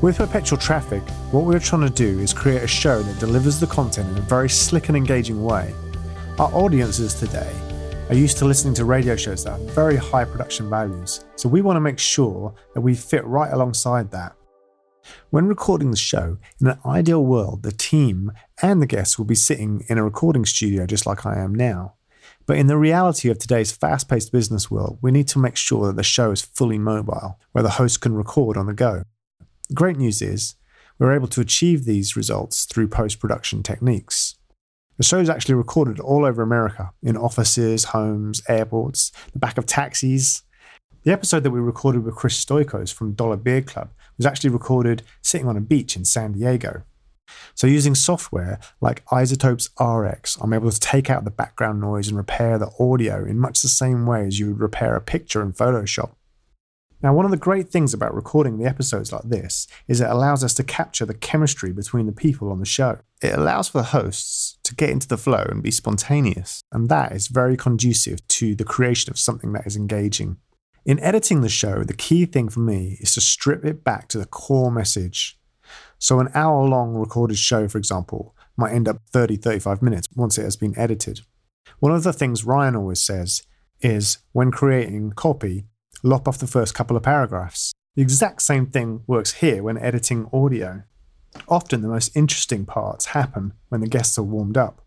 With 0.02 0.18
Perpetual 0.18 0.58
Traffic, 0.58 1.02
what 1.32 1.46
we're 1.46 1.60
trying 1.60 1.88
to 1.88 1.90
do 1.90 2.20
is 2.20 2.34
create 2.34 2.64
a 2.64 2.68
show 2.68 3.02
that 3.02 3.20
delivers 3.20 3.60
the 3.60 3.68
content 3.68 4.10
in 4.10 4.18
a 4.18 4.22
very 4.22 4.50
slick 4.50 4.90
and 4.90 4.98
engaging 4.98 5.44
way. 5.44 5.74
Our 6.38 6.54
audiences 6.54 7.14
today 7.14 7.52
are 8.10 8.15
used 8.15 8.38
to 8.38 8.46
listening 8.46 8.74
to 8.74 8.86
radio 8.86 9.17
shows 9.17 9.43
that 9.43 9.52
have 9.52 9.70
very 9.72 9.98
high 9.98 10.24
production 10.24 10.70
values, 10.70 11.26
so 11.36 11.50
we 11.50 11.62
want 11.62 11.76
to 11.76 11.82
make 11.82 12.00
sure 12.00 12.54
that 12.74 12.82
we 12.82 12.96
fit 12.96 13.26
right 13.26 13.52
alongside 13.52 14.10
that. 14.12 14.34
When 15.30 15.48
recording 15.48 15.91
the 15.91 15.98
show, 15.98 16.38
in 16.62 16.67
an 16.67 16.80
ideal 16.86 17.26
world, 17.26 17.63
the 17.63 17.72
team 17.72 18.32
and 18.62 18.82
the 18.82 18.88
guests 18.88 19.17
will 19.17 19.26
be 19.26 19.36
sitting 19.36 19.84
in 19.89 19.98
a 19.98 20.04
recording 20.04 20.46
studio 20.46 20.86
just 20.86 21.06
like 21.06 21.26
I 21.26 21.38
am 21.38 21.54
now. 21.54 21.96
But 22.46 22.58
in 22.58 22.67
the 22.67 22.78
reality 22.78 23.30
of 23.30 23.39
today's 23.39 23.74
fast 23.74 24.08
paced 24.08 24.32
business 24.32 24.72
world, 24.72 25.00
we 25.02 25.12
need 25.12 25.28
to 25.30 25.39
make 25.39 25.58
sure 25.58 25.88
that 25.88 25.98
the 25.98 26.04
show 26.04 26.32
is 26.32 26.41
fully 26.41 26.78
mobile, 26.78 27.38
where 27.52 27.63
the 27.63 27.72
host 27.72 28.00
can 28.00 28.15
record 28.15 28.56
on 28.56 28.67
the 28.67 28.74
go. 28.74 29.04
Great 29.74 29.98
news 29.98 30.22
is, 30.22 30.56
we're 30.98 31.13
able 31.13 31.28
to 31.28 31.41
achieve 31.41 31.84
these 31.84 32.15
results 32.15 32.63
through 32.63 32.88
post 32.88 33.20
production 33.20 33.63
techniques. 33.63 34.37
The 34.98 35.04
show 35.04 35.20
is 35.20 35.30
actually 35.30 35.54
recorded 35.54 36.00
all 36.00 36.26
over 36.26 36.42
America 36.42 36.92
in 37.04 37.16
offices, 37.16 37.86
homes, 37.86 38.42
airports, 38.50 39.12
the 39.32 39.38
back 39.38 39.60
of 39.60 39.68
taxis. 39.68 40.42
The 41.04 41.12
episode 41.12 41.44
that 41.44 41.52
we 41.52 41.60
recorded 41.60 42.04
with 42.04 42.16
Chris 42.16 42.44
Stoikos 42.44 42.92
from 42.92 43.14
Dollar 43.14 43.38
Beard 43.38 43.68
Club 43.68 43.92
was 44.18 44.26
actually 44.26 44.50
recorded 44.50 45.04
sitting 45.22 45.48
on 45.48 45.56
a 45.56 45.62
beach 45.62 45.96
in 45.96 46.04
San 46.04 46.32
Diego. 46.32 46.82
So 47.54 47.68
using 47.68 47.94
software 47.94 48.60
like 48.82 49.06
iZotope's 49.06 49.70
RX, 49.80 50.36
I'm 50.42 50.54
able 50.54 50.72
to 50.72 50.80
take 50.80 51.12
out 51.12 51.26
the 51.26 51.32
background 51.32 51.80
noise 51.80 52.08
and 52.08 52.18
repair 52.18 52.58
the 52.58 52.72
audio 52.80 53.24
in 53.24 53.38
much 53.38 53.62
the 53.62 53.68
same 53.68 54.08
way 54.08 54.26
as 54.26 54.40
you 54.40 54.48
would 54.48 54.60
repair 54.60 54.96
a 54.96 55.02
picture 55.02 55.44
in 55.44 55.54
Photoshop. 55.54 56.14
Now, 57.02 57.14
one 57.14 57.26
of 57.26 57.32
the 57.32 57.38
great 57.38 57.70
things 57.70 57.94
about 57.94 58.16
recording 58.16 58.58
the 58.58 58.66
episodes 58.66 59.12
like 59.12 59.24
this 59.24 59.68
is 59.88 60.02
it 60.02 60.10
allows 60.10 60.44
us 60.44 60.54
to 60.56 60.64
capture 60.64 61.06
the 61.06 61.14
chemistry 61.14 61.72
between 61.72 62.08
the 62.08 62.12
people 62.12 62.52
on 62.52 62.60
the 62.60 62.66
show. 62.66 63.00
It 63.22 63.38
allows 63.38 63.70
for 63.70 63.80
the 63.80 63.86
hosts 63.86 64.58
to 64.64 64.76
get 64.76 64.90
into 64.90 65.08
the 65.08 65.18
flow 65.18 65.46
and 65.50 65.62
be 65.62 65.72
spontaneous, 65.72 66.64
and 66.72 66.90
that 66.90 67.12
is 67.12 67.28
very 67.28 67.56
conducive 67.56 68.28
to 68.30 68.56
the 68.56 68.64
creation 68.64 69.12
of 69.12 69.20
something 69.20 69.54
that 69.54 69.68
is 69.68 69.76
engaging. 69.76 70.38
In 70.86 71.00
editing 71.02 71.42
the 71.42 71.50
show, 71.50 71.84
the 71.84 71.94
key 71.94 72.26
thing 72.26 72.50
for 72.50 72.62
me 72.62 72.98
is 73.00 73.14
to 73.14 73.22
strip 73.22 73.64
it 73.64 73.84
back 73.84 74.08
to 74.10 74.18
the 74.18 74.26
core 74.26 74.72
message 74.72 75.38
so, 76.00 76.20
an 76.20 76.30
hour 76.34 76.64
long 76.68 76.96
recorded 76.96 77.38
show, 77.38 77.68
for 77.68 77.78
example, 77.78 78.36
might 78.56 78.74
end 78.74 78.88
up 78.88 79.02
30, 79.12 79.38
35 79.38 79.82
minutes 79.82 80.08
once 80.16 80.38
it 80.38 80.44
has 80.44 80.56
been 80.56 80.78
edited. 80.78 81.22
One 81.80 81.94
of 81.94 82.04
the 82.04 82.14
things 82.14 82.46
Ryan 82.46 82.76
always 82.76 83.02
says 83.02 83.44
is 83.82 84.20
when 84.32 84.52
creating 84.52 85.14
copy, 85.14 85.66
lop 86.08 86.28
off 86.28 86.39
the 86.39 86.48
first 86.48 86.74
couple 86.74 86.98
of 86.98 87.04
paragraphs. 87.04 87.74
The 87.96 88.02
exact 88.02 88.41
same 88.41 88.67
thing 88.67 89.04
works 89.08 89.34
here 89.34 89.63
when 89.63 89.78
editing 89.78 90.30
audio. 90.32 90.84
Often 91.48 91.82
the 91.82 91.88
most 91.88 92.15
interesting 92.15 92.65
parts 92.65 93.08
happen 93.08 93.54
when 93.70 93.82
the 93.82 93.88
guests 93.88 94.17
are 94.17 94.24
warmed 94.24 94.58
up. 94.58 94.82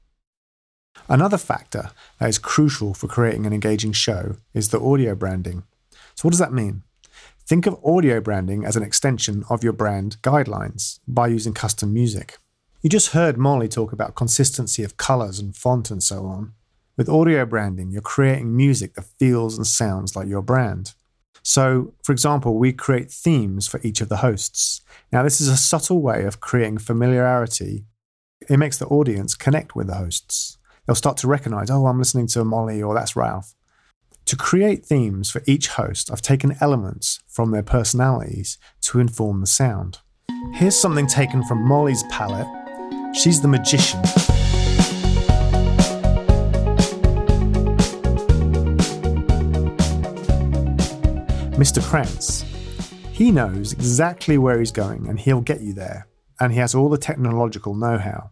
Another 1.09 1.39
factor 1.39 1.91
that 2.19 2.29
is 2.29 2.39
crucial 2.39 2.95
for 2.95 3.07
creating 3.07 3.47
an 3.47 3.53
engaging 3.53 3.93
show 3.93 4.37
is 4.55 4.69
the 4.69 4.81
audio 4.81 5.15
branding. 5.15 5.65
So, 6.15 6.27
what 6.27 6.31
does 6.31 6.39
that 6.39 6.53
mean? 6.53 6.83
Think 7.47 7.67
of 7.67 7.85
audio 7.85 8.21
branding 8.21 8.65
as 8.65 8.77
an 8.77 8.83
extension 8.83 9.45
of 9.51 9.65
your 9.65 9.73
brand 9.73 10.19
guidelines 10.23 11.01
by 11.09 11.27
using 11.27 11.53
custom 11.53 11.93
music. 11.93 12.39
You 12.83 12.89
just 12.89 13.11
heard 13.11 13.37
Molly 13.37 13.69
talk 13.69 13.93
about 13.93 14.15
consistency 14.15 14.85
of 14.85 14.97
colors 14.97 15.39
and 15.39 15.57
font 15.57 15.91
and 15.91 16.03
so 16.03 16.27
on. 16.27 16.53
With 16.97 17.09
audio 17.09 17.45
branding, 17.45 17.91
you're 17.91 18.03
creating 18.03 18.57
music 18.57 18.95
that 18.95 19.07
feels 19.19 19.57
and 19.57 19.67
sounds 19.67 20.15
like 20.15 20.29
your 20.29 20.43
brand. 20.43 20.95
So, 21.43 21.95
for 22.03 22.13
example, 22.13 22.59
we 22.59 22.73
create 22.73 23.11
themes 23.11 23.67
for 23.67 23.81
each 23.83 24.01
of 24.01 24.09
the 24.09 24.19
hosts. 24.19 24.83
Now, 25.13 25.23
this 25.23 25.41
is 25.41 25.49
a 25.49 25.57
subtle 25.57 26.01
way 26.03 26.25
of 26.25 26.41
creating 26.41 26.79
familiarity. 26.79 27.85
It 28.49 28.59
makes 28.59 28.79
the 28.79 28.87
audience 28.87 29.35
connect 29.35 29.75
with 29.75 29.87
the 29.87 29.95
hosts. 29.95 30.59
They'll 30.87 30.95
start 30.95 31.17
to 31.19 31.29
recognize, 31.29 31.71
oh, 31.71 31.87
I'm 31.87 31.99
listening 31.99 32.27
to 32.29 32.45
Molly 32.45 32.83
or 32.83 32.95
that's 32.95 33.17
Ralph. 33.17 33.55
To 34.27 34.37
create 34.37 34.87
themes 34.87 35.31
for 35.31 35.43
each 35.47 35.69
host, 35.69 36.11
I've 36.11 36.23
taken 36.23 36.57
elements 36.61 37.21
from 37.27 37.51
their 37.51 37.63
personalities 37.63 38.59
to 38.83 39.01
inform 39.01 39.41
the 39.41 39.47
sound. 39.47 39.99
Here's 40.55 40.79
something 40.79 41.07
taken 41.07 41.45
from 41.45 41.67
Molly's 41.67 42.05
palette. 42.11 42.47
She's 43.15 43.41
the 43.41 43.49
magician. 43.49 44.01
Mr. 51.61 51.83
Krance. 51.83 52.43
He 53.13 53.31
knows 53.31 53.75
exactly 53.75 54.39
where 54.39 54.59
he's 54.61 54.73
going 54.73 55.07
and 55.07 55.21
he'll 55.21 55.43
get 55.43 55.61
you 55.61 55.75
there, 55.75 56.07
and 56.41 56.55
he 56.55 56.59
has 56.59 56.75
all 56.75 56.89
the 56.89 56.97
technological 56.97 57.75
know 57.75 57.99
how. 57.99 58.31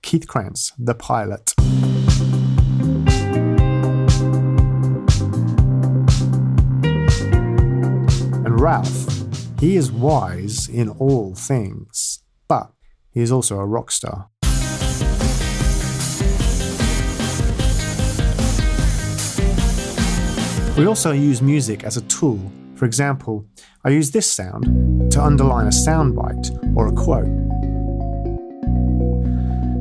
Keith 0.00 0.28
Krance, 0.28 0.70
the 0.78 0.94
pilot. 0.94 1.54
And 8.46 8.60
Ralph, 8.60 9.58
he 9.58 9.74
is 9.74 9.90
wise 9.90 10.68
in 10.68 10.88
all 10.88 11.34
things, 11.34 12.22
but 12.46 12.70
he 13.10 13.22
is 13.22 13.32
also 13.32 13.58
a 13.58 13.66
rock 13.66 13.90
star. 13.90 14.28
We 20.78 20.86
also 20.86 21.10
use 21.10 21.42
music 21.42 21.82
as 21.82 21.96
a 21.96 22.02
tool. 22.02 22.38
For 22.78 22.84
example, 22.84 23.44
I 23.84 23.88
use 23.88 24.12
this 24.12 24.32
sound 24.32 25.10
to 25.10 25.20
underline 25.20 25.66
a 25.66 25.70
soundbite 25.70 26.76
or 26.76 26.86
a 26.86 26.92
quote. 26.92 27.26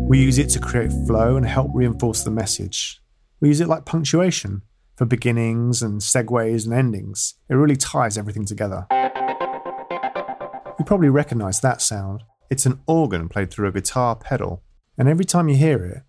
We 0.10 0.20
use 0.20 0.40
it 0.40 0.50
to 0.50 0.60
create 0.60 0.92
flow 1.06 1.38
and 1.38 1.46
help 1.46 1.70
reinforce 1.76 2.24
the 2.24 2.32
message. 2.32 3.00
We 3.40 3.50
use 3.50 3.62
it 3.62 3.68
like 3.68 3.86
punctuation 3.86 4.64
for 4.96 5.06
beginnings 5.06 5.84
and 5.84 6.02
segues 6.02 6.66
and 6.66 6.74
endings. 6.74 7.36
It 7.48 7.54
really 7.54 7.76
ties 7.76 8.18
everything 8.18 8.46
together. 8.46 8.88
You 8.90 10.84
probably 10.84 11.10
recognize 11.10 11.60
that 11.62 11.84
sound. 11.84 12.24
It's 12.50 12.66
an 12.66 12.80
organ 12.88 13.30
played 13.30 13.52
through 13.52 13.68
a 13.68 13.72
guitar 13.72 14.16
pedal, 14.16 14.64
and 14.98 15.08
every 15.08 15.26
time 15.26 15.50
you 15.50 15.56
hear 15.56 15.86
it, 15.86 16.02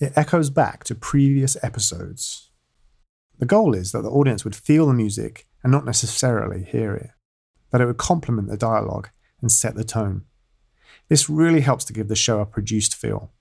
it 0.00 0.14
echoes 0.16 0.48
back 0.48 0.84
to 0.84 0.94
previous 0.94 1.62
episodes. 1.62 2.50
The 3.38 3.46
goal 3.46 3.74
is 3.74 3.92
that 3.92 4.02
the 4.02 4.10
audience 4.10 4.44
would 4.44 4.54
feel 4.54 4.86
the 4.86 4.94
music 4.94 5.46
and 5.62 5.72
not 5.72 5.84
necessarily 5.84 6.64
hear 6.64 6.94
it, 6.94 7.10
that 7.70 7.80
it 7.80 7.86
would 7.86 7.96
complement 7.96 8.48
the 8.48 8.56
dialogue 8.56 9.08
and 9.40 9.50
set 9.50 9.74
the 9.74 9.84
tone. 9.84 10.24
This 11.08 11.28
really 11.28 11.60
helps 11.60 11.84
to 11.86 11.92
give 11.92 12.08
the 12.08 12.16
show 12.16 12.40
a 12.40 12.46
produced 12.46 12.94
feel. 12.94 13.32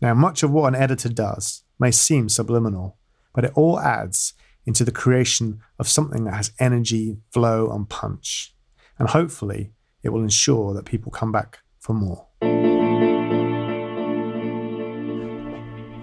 Now, 0.00 0.14
much 0.14 0.42
of 0.42 0.50
what 0.50 0.68
an 0.68 0.80
editor 0.80 1.08
does 1.10 1.62
may 1.78 1.90
seem 1.90 2.28
subliminal, 2.28 2.96
but 3.34 3.44
it 3.44 3.52
all 3.54 3.78
adds 3.78 4.32
into 4.64 4.84
the 4.84 4.90
creation 4.90 5.60
of 5.78 5.88
something 5.88 6.24
that 6.24 6.34
has 6.34 6.52
energy, 6.58 7.18
flow, 7.32 7.70
and 7.70 7.88
punch. 7.88 8.54
And 8.98 9.08
hopefully, 9.08 9.72
it 10.02 10.08
will 10.08 10.22
ensure 10.22 10.74
that 10.74 10.84
people 10.86 11.12
come 11.12 11.32
back 11.32 11.60
for 11.78 11.92
more. 11.92 12.26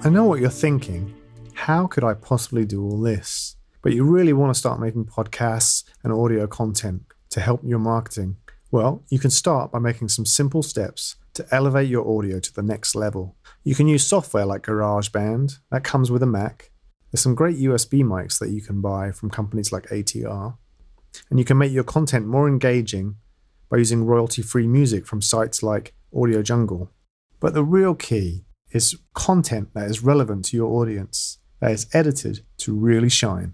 I 0.02 0.10
know 0.10 0.24
what 0.24 0.39
you're 0.39 0.50
thinking 0.50 1.13
how 1.60 1.88
could 1.88 2.06
I 2.06 2.13
possibly 2.13 2.63
do 2.63 2.82
all 2.82 3.02
this? 3.02 3.58
But 3.82 3.91
you 3.91 4.06
really 4.06 4.32
want 4.32 4.54
to 4.54 4.58
start 4.58 4.80
making 4.80 5.06
podcasts 5.06 5.84
and 6.04 6.13
audio 6.13 6.48
content 6.48 7.04
to 7.32 7.41
help 7.41 7.62
your 7.65 7.80
marketing. 7.80 8.38
Well, 8.72 9.04
you 9.10 9.19
can 9.19 9.30
start 9.30 9.69
by 9.69 9.80
making 9.80 10.08
some 10.08 10.26
simple 10.26 10.63
steps 10.63 11.17
to 11.34 11.45
elevate 11.52 11.89
your 11.89 12.10
audio 12.17 12.39
to 12.39 12.54
the 12.54 12.63
next 12.63 12.95
level. 12.95 13.36
You 13.65 13.76
can 13.76 13.89
use 13.89 14.08
software 14.08 14.45
like 14.45 14.63
GarageBand, 14.63 15.60
that 15.69 15.84
comes 15.84 16.10
with 16.10 16.24
a 16.24 16.26
Mac. 16.26 16.72
There's 17.12 17.22
some 17.22 17.36
great 17.36 17.58
USB 17.58 18.04
mics 18.04 18.39
that 18.39 18.52
you 18.52 18.62
can 18.62 18.80
buy 18.80 19.12
from 19.12 19.30
companies 19.30 19.74
like 19.74 19.89
ATR. 19.89 20.58
And 21.30 21.39
you 21.39 21.45
can 21.45 21.58
make 21.58 21.74
your 21.74 21.84
content 21.84 22.26
more 22.26 22.48
engaging 22.48 23.15
by 23.69 23.78
using 23.78 24.06
royalty 24.06 24.41
free 24.41 24.67
music 24.67 25.06
from 25.06 25.22
sites 25.22 25.62
like 25.62 25.93
Audio 26.15 26.41
Jungle. 26.41 26.89
But 27.41 27.54
the 27.54 27.65
real 27.65 27.95
key 27.95 28.45
is 28.72 28.98
content 29.13 29.74
that 29.74 29.89
is 29.89 30.04
relevant 30.04 30.45
to 30.45 30.58
your 30.58 30.72
audience 30.72 31.39
that 31.62 31.72
is 31.72 31.88
edited 31.93 32.41
to 32.58 32.74
really 32.74 33.10
shine. 33.10 33.54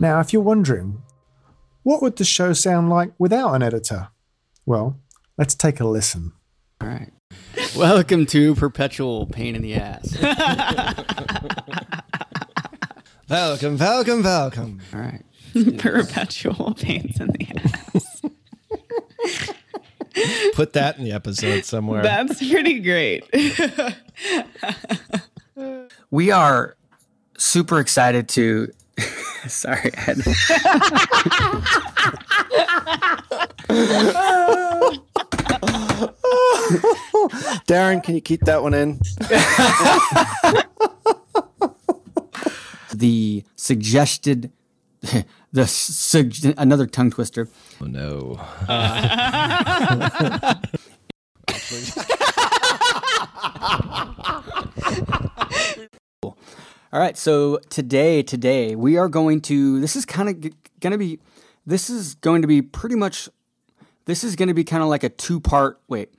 Now, 0.00 0.20
if 0.20 0.32
you're 0.32 0.42
wondering, 0.42 1.02
what 1.82 2.02
would 2.02 2.16
the 2.16 2.24
show 2.24 2.52
sound 2.52 2.90
like 2.90 3.12
without 3.18 3.54
an 3.54 3.62
editor? 3.62 4.08
Well, 4.66 4.98
let's 5.38 5.54
take 5.54 5.80
a 5.80 5.86
listen. 5.86 6.32
All 6.80 6.88
right. 6.88 7.12
Welcome 7.76 8.26
to 8.26 8.54
Perpetual 8.54 9.26
Pain 9.26 9.56
in 9.56 9.62
the 9.62 9.74
Ass. 9.74 10.16
welcome, 13.28 13.78
welcome, 13.78 14.22
welcome. 14.22 14.80
All 14.92 15.00
right. 15.00 15.24
Perpetual 15.78 16.74
pains 16.74 17.20
in 17.20 17.28
the 17.28 17.46
ass. 17.94 18.13
Put 20.54 20.72
that 20.74 20.98
in 20.98 21.04
the 21.04 21.12
episode 21.12 21.64
somewhere. 21.64 22.02
That's 22.02 22.38
pretty 22.38 22.80
great. 22.80 23.24
we 26.10 26.30
are 26.30 26.76
super 27.36 27.80
excited 27.80 28.28
to. 28.30 28.68
Sorry, 29.48 29.90
Ed. 29.94 30.18
Darren, 37.66 38.02
can 38.02 38.14
you 38.14 38.20
keep 38.20 38.42
that 38.42 38.62
one 38.62 38.74
in? 38.74 39.00
the 42.94 43.44
suggested 43.56 44.52
the 45.54 45.66
sug- 45.68 46.34
another 46.58 46.84
tongue 46.84 47.10
twister. 47.12 47.48
Oh 47.80 47.86
no. 47.86 48.40
Uh, 48.68 50.54
All 56.92 57.00
right, 57.00 57.16
so 57.16 57.58
today, 57.70 58.22
today 58.22 58.74
we 58.74 58.96
are 58.96 59.08
going 59.08 59.40
to. 59.42 59.80
This 59.80 59.94
is 59.96 60.04
kind 60.04 60.28
of 60.28 60.40
g- 60.40 60.52
going 60.80 60.90
to 60.90 60.98
be. 60.98 61.20
This 61.64 61.88
is 61.88 62.16
going 62.16 62.42
to 62.42 62.48
be 62.48 62.60
pretty 62.60 62.96
much. 62.96 63.28
This 64.06 64.24
is 64.24 64.34
going 64.36 64.48
to 64.48 64.54
be 64.54 64.64
kind 64.64 64.82
of 64.82 64.88
like 64.88 65.04
a 65.04 65.08
two 65.08 65.38
part. 65.38 65.80
Wait, 65.86 66.12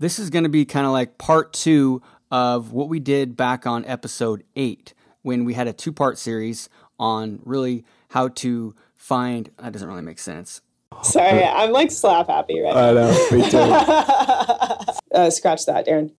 this 0.00 0.18
is 0.18 0.30
going 0.30 0.42
to 0.44 0.50
be 0.50 0.64
kind 0.64 0.84
of 0.86 0.92
like 0.92 1.16
part 1.16 1.52
two 1.52 2.02
of 2.32 2.72
what 2.72 2.88
we 2.88 2.98
did 2.98 3.36
back 3.36 3.66
on 3.66 3.84
episode 3.84 4.42
eight 4.56 4.94
when 5.22 5.44
we 5.44 5.54
had 5.54 5.68
a 5.68 5.72
two 5.72 5.92
part 5.92 6.18
series 6.18 6.68
on 7.00 7.40
really 7.44 7.84
how 8.10 8.28
to 8.28 8.76
find. 8.94 9.50
That 9.58 9.72
doesn't 9.72 9.88
really 9.88 10.02
make 10.02 10.20
sense. 10.20 10.60
Sorry, 11.02 11.42
I'm 11.42 11.72
like 11.72 11.90
slap 11.90 12.28
happy 12.28 12.60
right 12.60 12.74
now. 12.74 12.90
I 12.90 12.92
know, 12.92 13.28
me 13.32 13.50
too. 13.50 13.58
uh, 15.14 15.30
scratch 15.30 15.66
that, 15.66 15.86
Darren. 15.86 16.12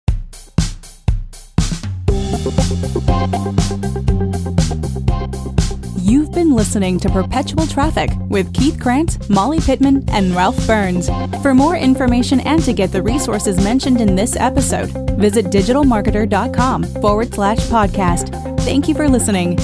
You've 6.02 6.32
been 6.32 6.56
listening 6.56 7.00
to 7.02 7.10
Perpetual 7.10 7.68
Traffic 7.68 8.10
with 8.30 8.54
Keith 8.54 8.80
Krance, 8.80 9.30
Molly 9.30 9.60
Pittman, 9.60 10.04
and 10.10 10.36
Ralph 10.36 10.66
Burns. 10.66 11.10
For 11.42 11.54
more 11.54 11.76
information 11.76 12.40
and 12.42 12.64
to 12.64 12.74
get 12.74 12.92
the 12.92 13.04
resources 13.04 13.64
mentioned 13.64 14.02
in 14.02 14.16
this 14.16 14.36
episode, 14.36 14.90
visit 15.20 15.46
digitalmarketer.com 15.46 16.84
forward 17.02 17.34
slash 17.34 17.60
podcast. 17.60 18.60
Thank 18.62 18.88
you 18.88 18.96
for 18.96 19.08
listening. 19.08 19.58